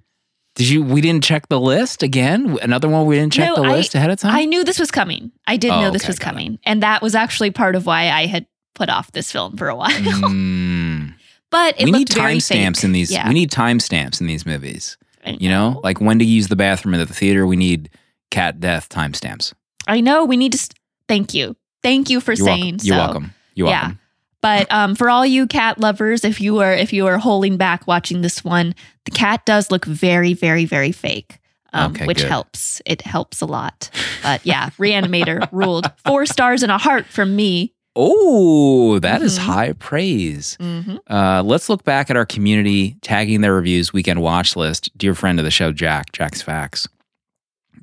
Did 0.56 0.67
you? 0.67 0.84
We 0.84 0.99
didn't 0.99 1.23
check 1.23 1.47
the 1.47 1.60
list 1.60 2.01
again. 2.01 2.58
Another 2.62 2.89
one 2.89 3.06
we 3.06 3.15
didn't 3.17 3.34
check 3.34 3.49
No, 3.49 3.56
the 3.63 3.69
I- 3.69 3.71
list 3.73 3.93
ahead 3.95 4.10
of 4.10 4.19
time. 4.19 4.36
I 4.36 4.45
knew 4.45 4.63
this 4.63 4.80
was 4.80 4.89
coming. 4.91 5.32
I 5.47 5.58
did 5.58 5.69
Oh, 5.71 5.80
know 5.82 5.91
this 5.91 6.01
okay, 6.04 6.10
was 6.10 6.19
got 6.19 6.30
it. 6.30 6.32
coming. 6.32 6.60
And 6.65 6.82
that 6.82 7.01
was 7.04 7.13
actually 7.13 7.51
part 7.51 7.75
of 7.75 7.86
why 7.86 8.10
I 8.10 8.25
had 8.25 8.47
put 8.73 8.89
off 8.89 9.12
this 9.12 9.32
film 9.32 9.58
for 9.58 9.69
a 9.69 9.75
while. 9.75 9.91
Mm. 9.91 11.13
But 11.51 11.79
it 11.79 11.85
we 11.85 11.91
need 11.91 12.07
timestamps 12.07 12.83
in 12.83 12.91
these. 12.91 13.11
Yeah. 13.11 13.27
We 13.27 13.33
need 13.33 13.51
timestamps 13.51 14.19
in 14.21 14.27
these 14.27 14.45
movies. 14.45 14.97
I 15.25 15.37
You 15.39 15.49
know, 15.49 15.79
like 15.83 16.01
when 16.01 16.17
to 16.19 16.25
use 16.25 16.47
the 16.47 16.55
bathroom 16.55 16.95
at 16.95 17.07
the 17.07 17.13
theater. 17.13 17.45
We 17.45 17.55
need 17.55 17.89
cat 18.31 18.59
death 18.59 18.89
timestamps. 18.89 19.53
I 19.87 20.01
know 20.01 20.25
we 20.25 20.37
need 20.37 20.53
to. 20.53 20.57
St- 20.57 20.75
thank 21.07 21.33
you, 21.33 21.55
thank 21.83 22.09
you 22.09 22.19
for 22.21 22.33
You're 22.33 22.45
saying 22.47 22.79
welcome. 22.79 22.85
You're 22.87 22.95
so. 22.97 22.99
welcome. 23.03 23.33
You're 23.53 23.67
Yeah. 23.67 23.81
welcome. 23.81 23.97
But 24.41 24.71
um, 24.73 24.95
for 24.95 25.07
all 25.07 25.23
you 25.23 25.45
cat 25.45 25.77
lovers, 25.79 26.23
if 26.23 26.41
you 26.41 26.59
are 26.61 26.73
if 26.73 26.91
you 26.93 27.05
are 27.05 27.19
holding 27.19 27.57
back 27.57 27.85
watching 27.85 28.21
this 28.21 28.43
one, 28.43 28.73
the 29.05 29.11
cat 29.11 29.45
does 29.45 29.69
look 29.69 29.85
very, 29.85 30.33
very, 30.33 30.65
very 30.65 30.91
fake. 30.91 31.37
Um, 31.73 31.91
Okay, 31.91 32.05
which 32.07 32.17
good. 32.17 32.27
helps. 32.27 32.81
It 32.85 33.01
helps 33.03 33.39
a 33.41 33.45
lot. 33.45 33.89
But 34.23 34.43
yeah, 34.45 34.71
Reanimator 34.71 35.47
ruled. 35.51 35.89
Four 36.05 36.25
stars 36.25 36.63
and 36.63 36.71
a 36.71 36.77
heart 36.79 37.05
from 37.05 37.35
me. 37.35 37.73
Oh, 37.95 38.99
that 38.99 39.21
is 39.21 39.38
Mhm. 39.38 39.41
high 39.41 39.73
praise. 39.73 40.56
hmm 40.60 40.95
Uh, 41.10 41.43
let's 41.45 41.67
look 41.69 41.84
back 41.84 42.10
at 42.10 42.15
our 42.15 42.25
community 42.25 42.95
tagging 43.01 43.41
their 43.41 43.54
reviews 43.54 43.91
weekend 43.91 44.21
watch 44.21 44.56
list. 44.56 44.89
Dear 44.97 45.13
friend 45.13 45.39
of 45.39 45.45
the 45.45 45.51
show, 45.51 45.71
Jack, 45.71 46.12
Jack's 46.13 46.41
Facts. 46.41 46.88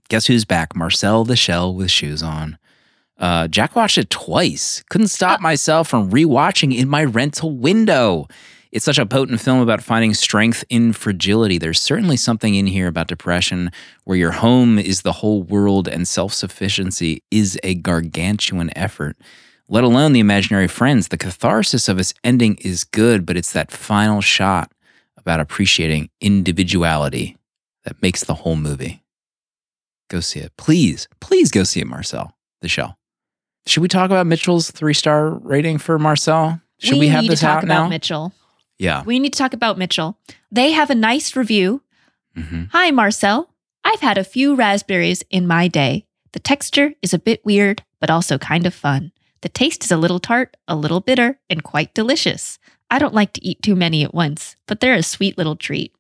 Guess 0.09 0.27
who's 0.27 0.47
back? 0.47 0.75
Marcel 0.75 1.25
the 1.25 1.37
Shell 1.37 1.75
with 1.75 1.91
shoes 1.91 2.23
on. 2.23 2.57
Uh, 3.19 3.49
Jack 3.49 3.77
watched 3.77 3.99
it 3.99 4.09
twice. 4.09 4.83
Couldn't 4.89 5.09
stop 5.09 5.41
myself 5.41 5.89
from 5.89 6.11
rewatching 6.11 6.75
in 6.75 6.89
my 6.89 7.05
rental 7.05 7.55
window. 7.57 8.27
It's 8.73 8.85
such 8.85 8.99
a 8.99 9.07
potent 9.07 9.41
film 9.41 9.61
about 9.61 9.83
finding 9.83 10.15
strength 10.15 10.63
in 10.71 10.93
fragility. 10.93 11.59
There's 11.59 11.81
certainly 11.81 12.17
something 12.17 12.55
in 12.55 12.67
here 12.67 12.87
about 12.87 13.09
depression 13.09 13.71
where 14.05 14.17
your 14.17 14.31
home 14.33 14.79
is 14.79 15.03
the 15.03 15.13
whole 15.15 15.43
world 15.43 15.89
and 15.89 16.07
self 16.09 16.33
sufficiency 16.33 17.23
is 17.31 17.59
a 17.63 17.75
gargantuan 17.75 18.71
effort 18.77 19.17
let 19.69 19.85
alone 19.85 20.13
the 20.13 20.21
imaginary 20.21 20.69
friends. 20.69 21.09
The 21.09 21.17
catharsis 21.17 21.89
of 21.89 21.99
its 21.99 22.15
ending 22.25 22.57
is 22.57 22.85
good, 22.85 23.27
but 23.27 23.37
it's 23.37 23.53
that 23.53 23.71
final 23.71 24.21
shot 24.21 24.73
about 25.17 25.41
appreciating 25.41 26.11
individuality 26.21 27.37
that 27.85 28.01
makes 28.03 28.25
the 28.25 28.35
whole 28.35 28.57
movie. 28.57 29.03
Go 30.09 30.21
see 30.21 30.41
it. 30.41 30.53
Please, 30.57 31.07
please 31.21 31.51
go 31.51 31.65
see 31.65 31.81
it, 31.81 31.87
Marcel, 31.87 32.35
the 32.63 32.69
show. 32.69 32.95
Should 33.67 33.83
we 33.83 33.89
talk 33.89 34.07
about 34.07 34.27
Mitchell's 34.27 34.71
three 34.71 34.95
star 34.95 35.29
rating 35.31 35.77
for 35.79 35.99
Marcel? 35.99 36.61
Should 36.79 36.99
we, 36.99 37.09
have 37.09 37.23
need 37.23 37.33
this 37.33 37.41
to 37.41 37.47
talk 37.47 37.59
out 37.59 37.65
about 37.65 37.83
now? 37.85 37.89
Mitchell. 37.89 38.33
yeah. 38.79 39.03
We 39.05 39.19
need 39.19 39.33
to 39.35 39.39
talk 39.39 39.53
about 39.53 39.77
Mitchell. 39.77 40.17
They 40.51 40.71
have 40.73 40.89
a 40.91 40.95
nice 40.95 41.37
review. 41.37 41.83
hmm 42.35 42.65
Hi, 42.71 42.91
Marcel. 42.91 43.51
I've 43.85 44.01
had 44.01 44.17
a 44.17 44.25
few 44.25 44.55
raspberries 44.55 45.23
in 45.29 45.47
my 45.47 45.69
day. 45.69 46.07
The 46.33 46.39
texture 46.39 46.95
is 47.03 47.13
a 47.13 47.19
bit 47.19 47.45
weird, 47.45 47.83
but 48.01 48.11
also 48.11 48.39
kind 48.39 48.65
of 48.67 48.73
fun. 48.75 49.13
The 49.43 49.49
taste 49.49 49.85
is 49.85 49.91
a 49.93 49.97
little 49.97 50.19
tart, 50.21 50.57
a 50.67 50.75
little 50.77 51.01
bitter, 51.01 51.39
and 51.49 51.63
quite 51.63 51.95
delicious. 51.95 52.59
I 52.91 52.99
don't 52.99 53.15
like 53.15 53.33
to 53.35 53.45
eat 53.45 53.63
too 53.63 53.77
many 53.77 54.03
at 54.03 54.15
once, 54.15 54.57
but 54.67 54.81
they're 54.81 54.95
a 54.95 55.03
sweet 55.03 55.37
little 55.39 55.57
treat. 55.57 55.93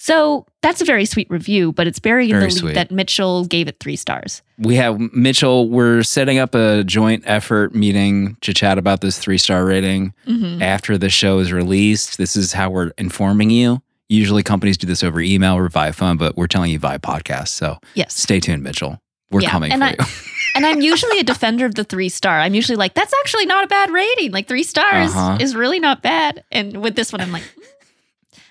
So 0.00 0.46
that's 0.62 0.80
a 0.80 0.84
very 0.84 1.04
sweet 1.04 1.28
review, 1.28 1.72
but 1.72 1.88
it's 1.88 1.98
buried 1.98 2.30
in 2.30 2.38
Very 2.38 2.42
the 2.50 2.54
lead 2.54 2.58
sweet. 2.60 2.74
that 2.74 2.90
Mitchell 2.92 3.44
gave 3.46 3.66
it 3.66 3.80
three 3.80 3.96
stars. 3.96 4.42
We 4.56 4.76
have 4.76 4.98
Mitchell. 5.12 5.68
We're 5.68 6.04
setting 6.04 6.38
up 6.38 6.54
a 6.54 6.84
joint 6.84 7.24
effort 7.26 7.74
meeting 7.74 8.36
to 8.42 8.54
chat 8.54 8.78
about 8.78 9.00
this 9.00 9.18
three 9.18 9.38
star 9.38 9.64
rating. 9.64 10.14
Mhm. 10.26 10.62
after 10.62 10.96
the 10.98 11.08
show 11.10 11.40
is 11.40 11.52
released. 11.52 12.16
This 12.16 12.36
is 12.36 12.52
how 12.52 12.70
we're 12.70 12.92
informing 12.96 13.50
you. 13.50 13.82
Usually 14.08 14.42
companies 14.44 14.76
do 14.78 14.86
this 14.86 15.02
over 15.02 15.20
email 15.20 15.54
or 15.54 15.68
via 15.68 15.92
phone, 15.92 16.16
but 16.16 16.36
we're 16.36 16.46
telling 16.46 16.70
you 16.70 16.78
via 16.78 16.98
podcast. 17.00 17.48
So 17.48 17.78
Yes. 17.94 18.14
stay 18.16 18.38
tuned, 18.40 18.62
Mitchell. 18.62 19.00
We're 19.30 19.40
Yeah, 19.42 19.50
coming 19.50 19.72
and 19.72 19.82
for 19.82 19.86
I- 19.88 19.90
you. 19.98 20.04
And 20.54 20.66
I'm 20.66 20.80
usually 20.80 21.20
a 21.20 21.22
defender 21.22 21.66
of 21.66 21.76
the 21.76 21.84
three 21.84 22.08
star. 22.08 22.40
I'm 22.40 22.52
usually 22.54 22.74
like, 22.74 22.94
that's 22.94 23.12
actually 23.20 23.46
not 23.46 23.62
a 23.62 23.68
bad 23.68 23.90
rating. 23.92 24.32
Like 24.32 24.48
three 24.48 24.64
stars 24.64 25.10
Uh-huh. 25.14 25.36
is 25.40 25.54
really 25.54 25.78
not 25.78 26.02
bad. 26.02 26.42
And 26.50 26.82
with 26.82 26.96
this 26.96 27.12
one, 27.12 27.20
I'm 27.20 27.30
like, 27.30 27.44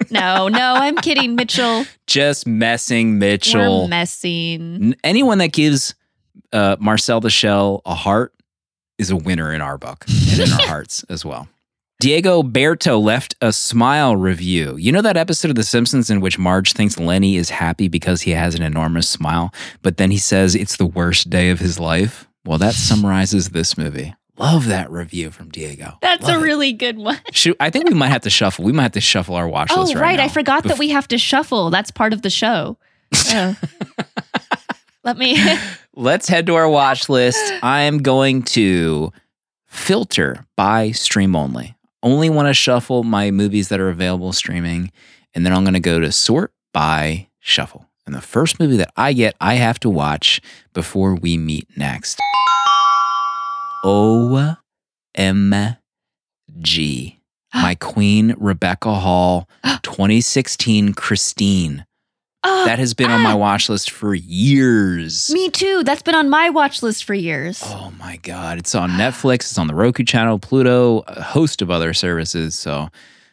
"Mm, 0.03 0.11
no, 0.11 0.47
no, 0.47 0.75
I'm 0.75 0.95
kidding, 0.97 1.35
Mitchell. 1.35 1.85
Just 2.07 2.47
messing 2.47 3.17
Mitchell. 3.19 3.81
We're 3.83 3.87
messing. 3.89 4.95
Anyone 5.03 5.39
that 5.39 5.51
gives 5.51 5.95
uh, 6.53 6.77
Marcel 6.79 7.19
the 7.19 7.31
Shell 7.31 7.81
a 7.85 7.95
heart 7.95 8.33
is 8.97 9.09
a 9.09 9.17
winner 9.17 9.51
in 9.53 9.61
our 9.61 9.77
book 9.77 10.05
and 10.31 10.39
in 10.39 10.51
our 10.53 10.61
hearts 10.67 11.03
as 11.09 11.25
well. 11.25 11.49
Diegoberto 12.01 13.01
left 13.01 13.36
a 13.41 13.51
smile 13.51 14.15
review. 14.15 14.77
You 14.77 14.91
know 14.91 15.01
that 15.01 15.17
episode 15.17 15.49
of 15.49 15.55
The 15.55 15.63
Simpsons 15.63 16.12
in 16.12 16.21
which 16.21 16.38
Marge 16.38 16.73
thinks 16.73 16.99
Lenny 16.99 17.38
is 17.38 17.49
happy 17.49 17.88
because 17.88 18.21
he 18.21 18.31
has 18.31 18.53
an 18.53 18.62
enormous 18.62 19.10
smile, 19.10 19.51
but 19.81 19.97
then 19.97 20.12
he 20.12 20.19
says 20.19 20.53
it's 20.53 20.77
the 20.77 20.86
worst 20.86 21.31
day 21.31 21.49
of 21.49 21.60
his 21.60 21.79
life? 21.79 22.27
Well, 22.45 22.60
that 22.60 22.75
summarizes 22.75 23.49
this 23.49 23.79
movie. 23.79 24.13
Love 24.38 24.67
that 24.67 24.91
review 24.91 25.31
from 25.31 25.49
Diego. 25.49 25.97
That's 26.03 26.21
Love 26.27 26.36
a 26.38 26.39
it. 26.39 26.43
really 26.43 26.71
good 26.71 26.97
one. 26.97 27.19
Shoot, 27.31 27.57
I 27.60 27.71
think 27.71 27.89
we 27.89 27.95
might 27.95 28.10
have 28.10 28.21
to 28.21 28.29
shuffle. 28.29 28.63
We 28.63 28.71
might 28.73 28.83
have 28.83 28.91
to 28.91 29.01
shuffle 29.01 29.36
our 29.36 29.47
watch 29.47 29.71
Oh, 29.71 29.81
list 29.81 29.95
right. 29.95 30.01
right. 30.01 30.19
I 30.19 30.27
forgot 30.27 30.65
that 30.65 30.77
we 30.77 30.89
have 30.89 31.07
to 31.07 31.17
shuffle. 31.17 31.71
That's 31.71 31.89
part 31.89 32.13
of 32.13 32.21
the 32.21 32.29
show. 32.29 32.77
Oh. 33.29 33.55
Let 35.03 35.17
me. 35.17 35.41
Let's 35.95 36.27
head 36.27 36.45
to 36.47 36.55
our 36.55 36.67
watch 36.69 37.07
list. 37.07 37.39
I 37.63 37.83
am 37.83 37.99
going 37.99 38.43
to 38.43 39.13
filter 39.65 40.45
by 40.57 40.91
stream 40.91 41.33
only. 41.36 41.76
Only 42.03 42.29
want 42.29 42.47
to 42.47 42.53
shuffle 42.53 43.03
my 43.03 43.31
movies 43.31 43.69
that 43.69 43.79
are 43.79 43.89
available 43.89 44.33
streaming. 44.33 44.91
And 45.33 45.45
then 45.45 45.53
I'm 45.53 45.63
going 45.63 45.73
to 45.73 45.79
go 45.79 45.99
to 45.99 46.12
sort 46.12 46.51
by 46.73 47.27
shuffle. 47.39 47.89
And 48.05 48.15
the 48.15 48.21
first 48.21 48.60
movie 48.60 48.77
that 48.77 48.91
I 48.95 49.13
get, 49.13 49.36
I 49.41 49.55
have 49.55 49.79
to 49.81 49.89
watch 49.89 50.39
before 50.73 51.15
we 51.15 51.38
meet 51.38 51.67
next. 51.75 52.19
OMG. 55.17 55.77
My 57.53 57.75
queen, 57.75 58.36
Rebecca 58.38 58.93
Hall, 58.93 59.49
2016 59.83 60.93
Christine. 60.93 61.86
Oh, 62.49 62.63
That 62.65 62.79
has 62.79 62.93
been 62.93 63.12
on 63.12 63.21
my 63.21 63.33
ah! 63.33 63.38
watch 63.38 63.69
list 63.69 63.91
for 63.91 64.13
years. 64.15 65.29
me 65.33 65.49
too. 65.49 65.83
That's 65.83 66.01
been 66.01 66.15
on 66.15 66.29
my 66.29 66.49
watch 66.49 66.81
list 66.81 67.03
for 67.03 67.13
years. 67.13 67.62
Oh 67.65 67.91
my 67.99 68.17
God. 68.17 68.57
It's 68.57 68.73
on 68.73 68.91
Netflix, 68.91 69.36
it's 69.36 69.57
on 69.57 69.67
the 69.67 69.75
Roku 69.75 70.03
channel, 70.03 70.39
Pluto, 70.39 71.03
a 71.07 71.21
host 71.21 71.62
of 71.62 71.69
other 71.69 71.93
services. 71.93 72.55
So, 72.55 72.89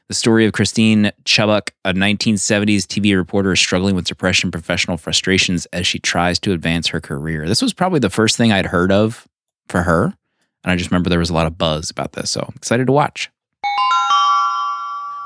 the 0.09 0.14
story 0.14 0.44
of 0.44 0.53
Christine 0.53 1.11
Chubbuck, 1.24 1.70
a 1.85 1.94
1970s 1.94 2.83
TV 2.83 3.16
reporter, 3.16 3.57
struggling 3.57 3.94
with 3.94 4.05
depression 4.05 4.50
professional 4.50 4.98
frustrations 4.98 5.64
as 5.72 5.87
she 5.87 5.98
tries 5.98 6.38
to 6.40 6.53
advance 6.53 6.88
her 6.88 7.00
career. 7.00 7.48
This 7.48 7.62
was 7.62 7.72
probably 7.72 8.00
the 8.00 8.11
first 8.11 8.37
thing 8.37 8.53
I'd 8.53 8.66
heard 8.66 8.92
of 8.92 9.27
for 9.68 9.83
her. 9.83 10.05
And 10.62 10.70
I 10.70 10.77
just 10.77 10.90
remember 10.90 11.09
there 11.09 11.18
was 11.18 11.31
a 11.31 11.35
lot 11.35 11.46
of 11.46 11.57
buzz 11.57 11.90
about 11.90 12.12
this. 12.12 12.31
So, 12.31 12.50
excited 12.55 12.87
to 12.87 12.92
watch. 12.92 13.31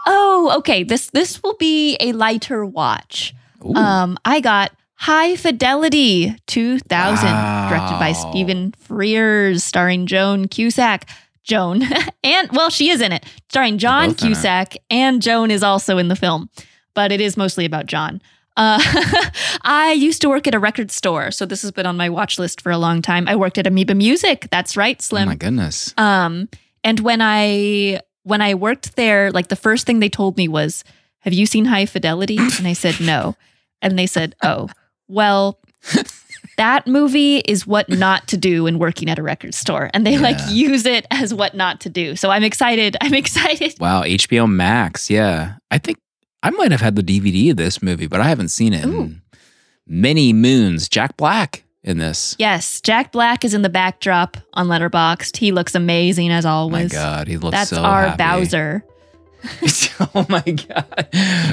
Oh, 0.07 0.55
okay. 0.59 0.85
This 0.85 1.11
this 1.11 1.43
will 1.43 1.57
be 1.57 1.97
a 2.01 2.13
lighter 2.13 2.65
watch. 2.65 3.35
Ooh. 3.65 3.75
Um, 3.75 4.19
I 4.25 4.41
got 4.41 4.73
High 4.95 5.37
Fidelity 5.37 6.37
2000, 6.47 6.89
directed 6.89 7.99
by 7.99 8.13
Stephen 8.13 8.73
Frears, 8.89 9.61
starring 9.61 10.07
Joan 10.07 10.49
Cusack. 10.49 11.09
Joan 11.45 11.83
and 12.25 12.51
well, 12.53 12.69
she 12.69 12.91
is 12.91 13.01
in 13.01 13.13
it, 13.13 13.25
starring 13.49 13.79
John 13.79 14.11
both 14.11 14.23
in 14.23 14.29
it. 14.29 14.35
Cusack, 14.35 14.75
and 14.91 15.23
Joan 15.23 15.51
is 15.51 15.63
also 15.63 15.99
in 15.99 16.09
the 16.09 16.17
film, 16.17 16.51
but 16.95 17.11
it 17.11 17.21
is 17.21 17.37
mostly 17.37 17.65
about 17.65 17.87
John. 17.87 18.21
Uh, 18.57 18.79
I 19.63 19.93
used 19.93 20.21
to 20.23 20.29
work 20.29 20.47
at 20.49 20.55
a 20.55 20.59
record 20.59 20.91
store, 20.91 21.31
so 21.31 21.47
this 21.47 21.63
has 21.63 21.71
been 21.71 21.87
on 21.87 21.97
my 21.97 22.11
watch 22.11 22.39
list 22.39 22.61
for 22.61 22.71
a 22.71 22.77
long 22.77 23.01
time. 23.01 23.29
I 23.29 23.37
worked 23.37 23.57
at 23.57 23.67
Amoeba 23.67 23.95
Music. 23.95 24.49
That's 24.51 24.77
right, 24.77 25.01
Slim. 25.01 25.29
oh 25.29 25.31
my 25.31 25.37
goodness. 25.37 25.95
Um, 25.97 26.49
and 26.85 27.01
when 27.01 27.21
I 27.23 28.01
when 28.25 28.43
I 28.43 28.55
worked 28.55 28.97
there, 28.97 29.31
like 29.31 29.49
the 29.49 29.57
first 29.57 29.87
thing 29.87 30.01
they 30.01 30.09
told 30.09 30.37
me 30.37 30.49
was, 30.49 30.85
"Have 31.21 31.33
you 31.33 31.47
seen 31.47 31.65
High 31.67 31.87
Fidelity?" 31.87 32.37
And 32.39 32.67
I 32.67 32.73
said, 32.73 33.01
"No." 33.01 33.37
And 33.83 33.99
they 33.99 34.07
said, 34.07 34.35
"Oh, 34.43 34.69
well, 35.09 35.59
that 36.57 36.87
movie 36.87 37.39
is 37.39 37.67
what 37.67 37.89
not 37.89 38.27
to 38.29 38.37
do 38.37 38.65
when 38.65 38.79
working 38.79 39.09
at 39.09 39.19
a 39.19 39.23
record 39.23 39.55
store." 39.55 39.91
And 39.95 40.07
they 40.07 40.19
like 40.19 40.39
use 40.51 40.87
it 40.87 41.07
as 41.11 41.33
what 41.33 41.55
not 41.55 41.81
to 41.83 41.89
do. 41.89 42.17
So 42.17 42.31
I'm 42.31 42.43
excited. 42.45 42.97
I'm 43.01 43.15
excited. 43.23 43.75
Wow, 43.81 44.03
HBO 44.03 44.49
Max. 44.51 45.09
Yeah. 45.11 45.55
I 45.71 45.79
think 45.79 45.99
I 46.43 46.51
might 46.51 46.71
have 46.73 46.81
had 46.81 46.97
the 46.97 47.03
DVD 47.03 47.51
of 47.51 47.57
this 47.57 47.83
movie, 47.83 48.07
but 48.07 48.21
I 48.21 48.25
haven't 48.29 48.49
seen 48.49 48.73
it 48.73 48.85
Ooh. 48.87 49.01
in 49.03 49.23
many 49.87 50.33
moons. 50.33 50.89
Jack 50.89 51.17
Black 51.17 51.65
in 51.85 51.99
this. 51.99 52.37
Yes, 52.39 52.81
Jack 52.81 53.13
Black 53.13 53.45
is 53.45 53.55
in 53.55 53.63
the 53.63 53.69
backdrop 53.69 54.37
on 54.55 54.67
Letterboxd. 54.69 55.37
He 55.37 55.53
looks 55.53 55.75
amazing 55.75 56.31
as 56.31 56.45
Oh 56.45 56.49
my 56.49 56.53
always. 56.81 56.93
God, 56.93 57.29
he 57.29 57.37
looks 57.39 57.57
That's 57.57 57.71
so 57.71 57.83
our 57.83 58.09
happy. 58.09 58.17
Bowser. 58.23 58.85
oh 60.15 60.27
my 60.29 60.41
God. 60.43 61.09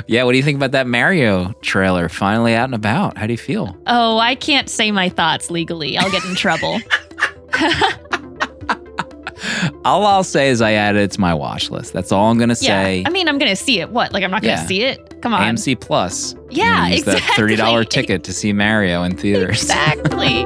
Yeah, 0.08 0.24
what 0.24 0.32
do 0.32 0.38
you 0.38 0.44
think 0.44 0.58
about 0.58 0.72
that 0.72 0.88
Mario 0.88 1.54
trailer? 1.62 2.10
Finally 2.10 2.56
out 2.56 2.66
and 2.66 2.74
about. 2.76 3.18
How 3.18 3.28
do 3.28 3.34
you 3.34 3.38
feel? 3.38 3.78
Oh, 3.88 4.18
I 4.18 4.36
can't 4.36 4.70
say 4.70 4.92
my 4.92 5.10
thoughts 5.10 5.50
legally. 5.52 5.98
I'll 5.98 6.12
get 6.12 6.26
in 6.26 6.36
trouble. 6.36 6.80
All 9.84 10.06
I'll 10.06 10.24
say 10.24 10.50
is 10.50 10.62
I 10.62 10.72
added 10.74 11.02
it 11.04 11.12
to 11.12 11.22
my 11.22 11.34
watch 11.34 11.70
list. 11.70 11.94
That's 11.94 12.12
all 12.12 12.32
I'm 12.32 12.40
gonna 12.40 12.56
say. 12.56 13.02
Yeah. 13.02 13.08
I 13.08 13.12
mean, 13.12 13.28
I'm 13.28 13.38
going 13.38 13.50
to 13.52 13.56
see 13.56 13.80
it. 13.80 13.92
What? 13.92 14.12
Like, 14.12 14.24
I'm 14.24 14.32
not 14.32 14.42
going 14.42 14.56
to 14.56 14.62
Yeah. 14.62 14.68
see 14.68 14.82
it? 14.82 15.22
Come 15.22 15.34
on. 15.36 15.42
AMC 15.56 15.80
Plus. 15.80 16.34
Yeah, 16.50 16.88
use 16.88 17.04
that 17.04 17.18
exactly. 17.18 17.56
$30 17.56 17.90
ticket 17.90 18.24
to 18.24 18.34
see 18.34 18.52
Mario 18.54 19.04
in 19.04 19.16
theaters. 19.16 19.62
Exactly. 19.62 20.44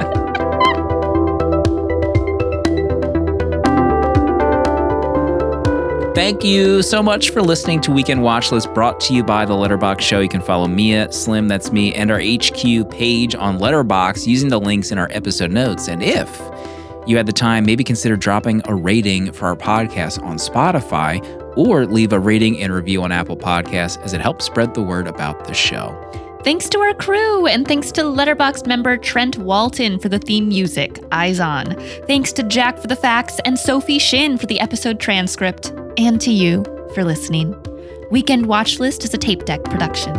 Thank 6.20 6.44
you 6.44 6.82
so 6.82 7.02
much 7.02 7.30
for 7.30 7.42
listening 7.42 7.80
to 7.80 7.94
Weekend 7.94 8.24
Watch 8.24 8.52
List 8.52 8.74
brought 8.74 9.00
to 9.00 9.14
you 9.14 9.24
by 9.24 9.46
The 9.46 9.54
Letterboxd 9.54 10.02
Show. 10.02 10.20
You 10.20 10.28
can 10.28 10.42
follow 10.42 10.68
Mia, 10.68 11.10
Slim, 11.14 11.48
that's 11.48 11.72
me, 11.72 11.94
and 11.96 12.12
our 12.12 12.20
HQ 12.20 12.90
page 12.92 13.36
on 13.36 13.58
Letterboxd 13.58 14.28
using 14.28 14.50
the 14.50 14.60
links 14.60 14.92
in 14.92 14.98
our 14.98 15.08
episode 15.12 15.50
notes. 15.50 15.88
And 15.88 16.04
if 16.04 16.30
you 17.08 17.16
had 17.16 17.26
the 17.26 17.32
time, 17.32 17.66
maybe 17.66 17.86
consider 17.86 18.18
dropping 18.18 18.62
a 18.66 18.76
rating 18.76 19.32
for 19.32 19.48
our 19.48 19.56
podcast 19.56 20.22
on 20.22 20.36
Spotify 20.36 21.26
or 21.58 21.86
leave 21.86 22.12
a 22.12 22.20
rating 22.20 22.60
and 22.62 22.74
review 22.74 23.02
on 23.02 23.14
Apple 23.14 23.38
Podcasts 23.38 23.98
as 24.04 24.12
it 24.12 24.20
helps 24.20 24.44
spread 24.44 24.74
the 24.74 24.82
word 24.84 25.08
about 25.08 25.46
the 25.46 25.54
show. 25.54 25.96
thanks 26.44 26.68
to 26.70 26.80
our 26.80 26.94
crew, 26.96 27.48
and 27.48 27.66
thanks 27.66 27.94
to 27.94 28.02
Letterboxd 28.02 28.68
member 28.68 28.98
Trent 28.98 29.38
Walton 29.38 29.98
for 30.00 30.10
the 30.10 30.20
theme 30.20 30.50
music, 30.50 30.96
IZON. 31.14 31.80
Thanks 32.08 32.34
to 32.34 32.44
Jack 32.44 32.78
for 32.78 32.88
the 32.88 32.96
facts, 32.98 33.40
and 33.46 33.58
Sophie 33.58 34.00
Shin 34.00 34.38
for 34.38 34.48
the 34.48 34.60
episode 34.60 35.00
transcript. 35.00 35.72
And 36.00 36.22
to 36.22 36.32
you 36.32 36.64
for 36.94 37.04
listening. 37.04 37.54
Weekend 38.10 38.46
Watch 38.46 38.80
List 38.80 39.04
is 39.04 39.14
a 39.14 39.18
tape 39.18 39.44
deck 39.44 39.62
production. 39.66 40.14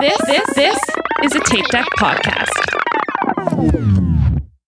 This, 0.00 0.18
this, 0.26 0.54
this 0.56 0.78
is 1.22 1.36
a 1.36 1.40
tape 1.44 1.68
deck 1.68 1.86
podcast. 1.96 2.74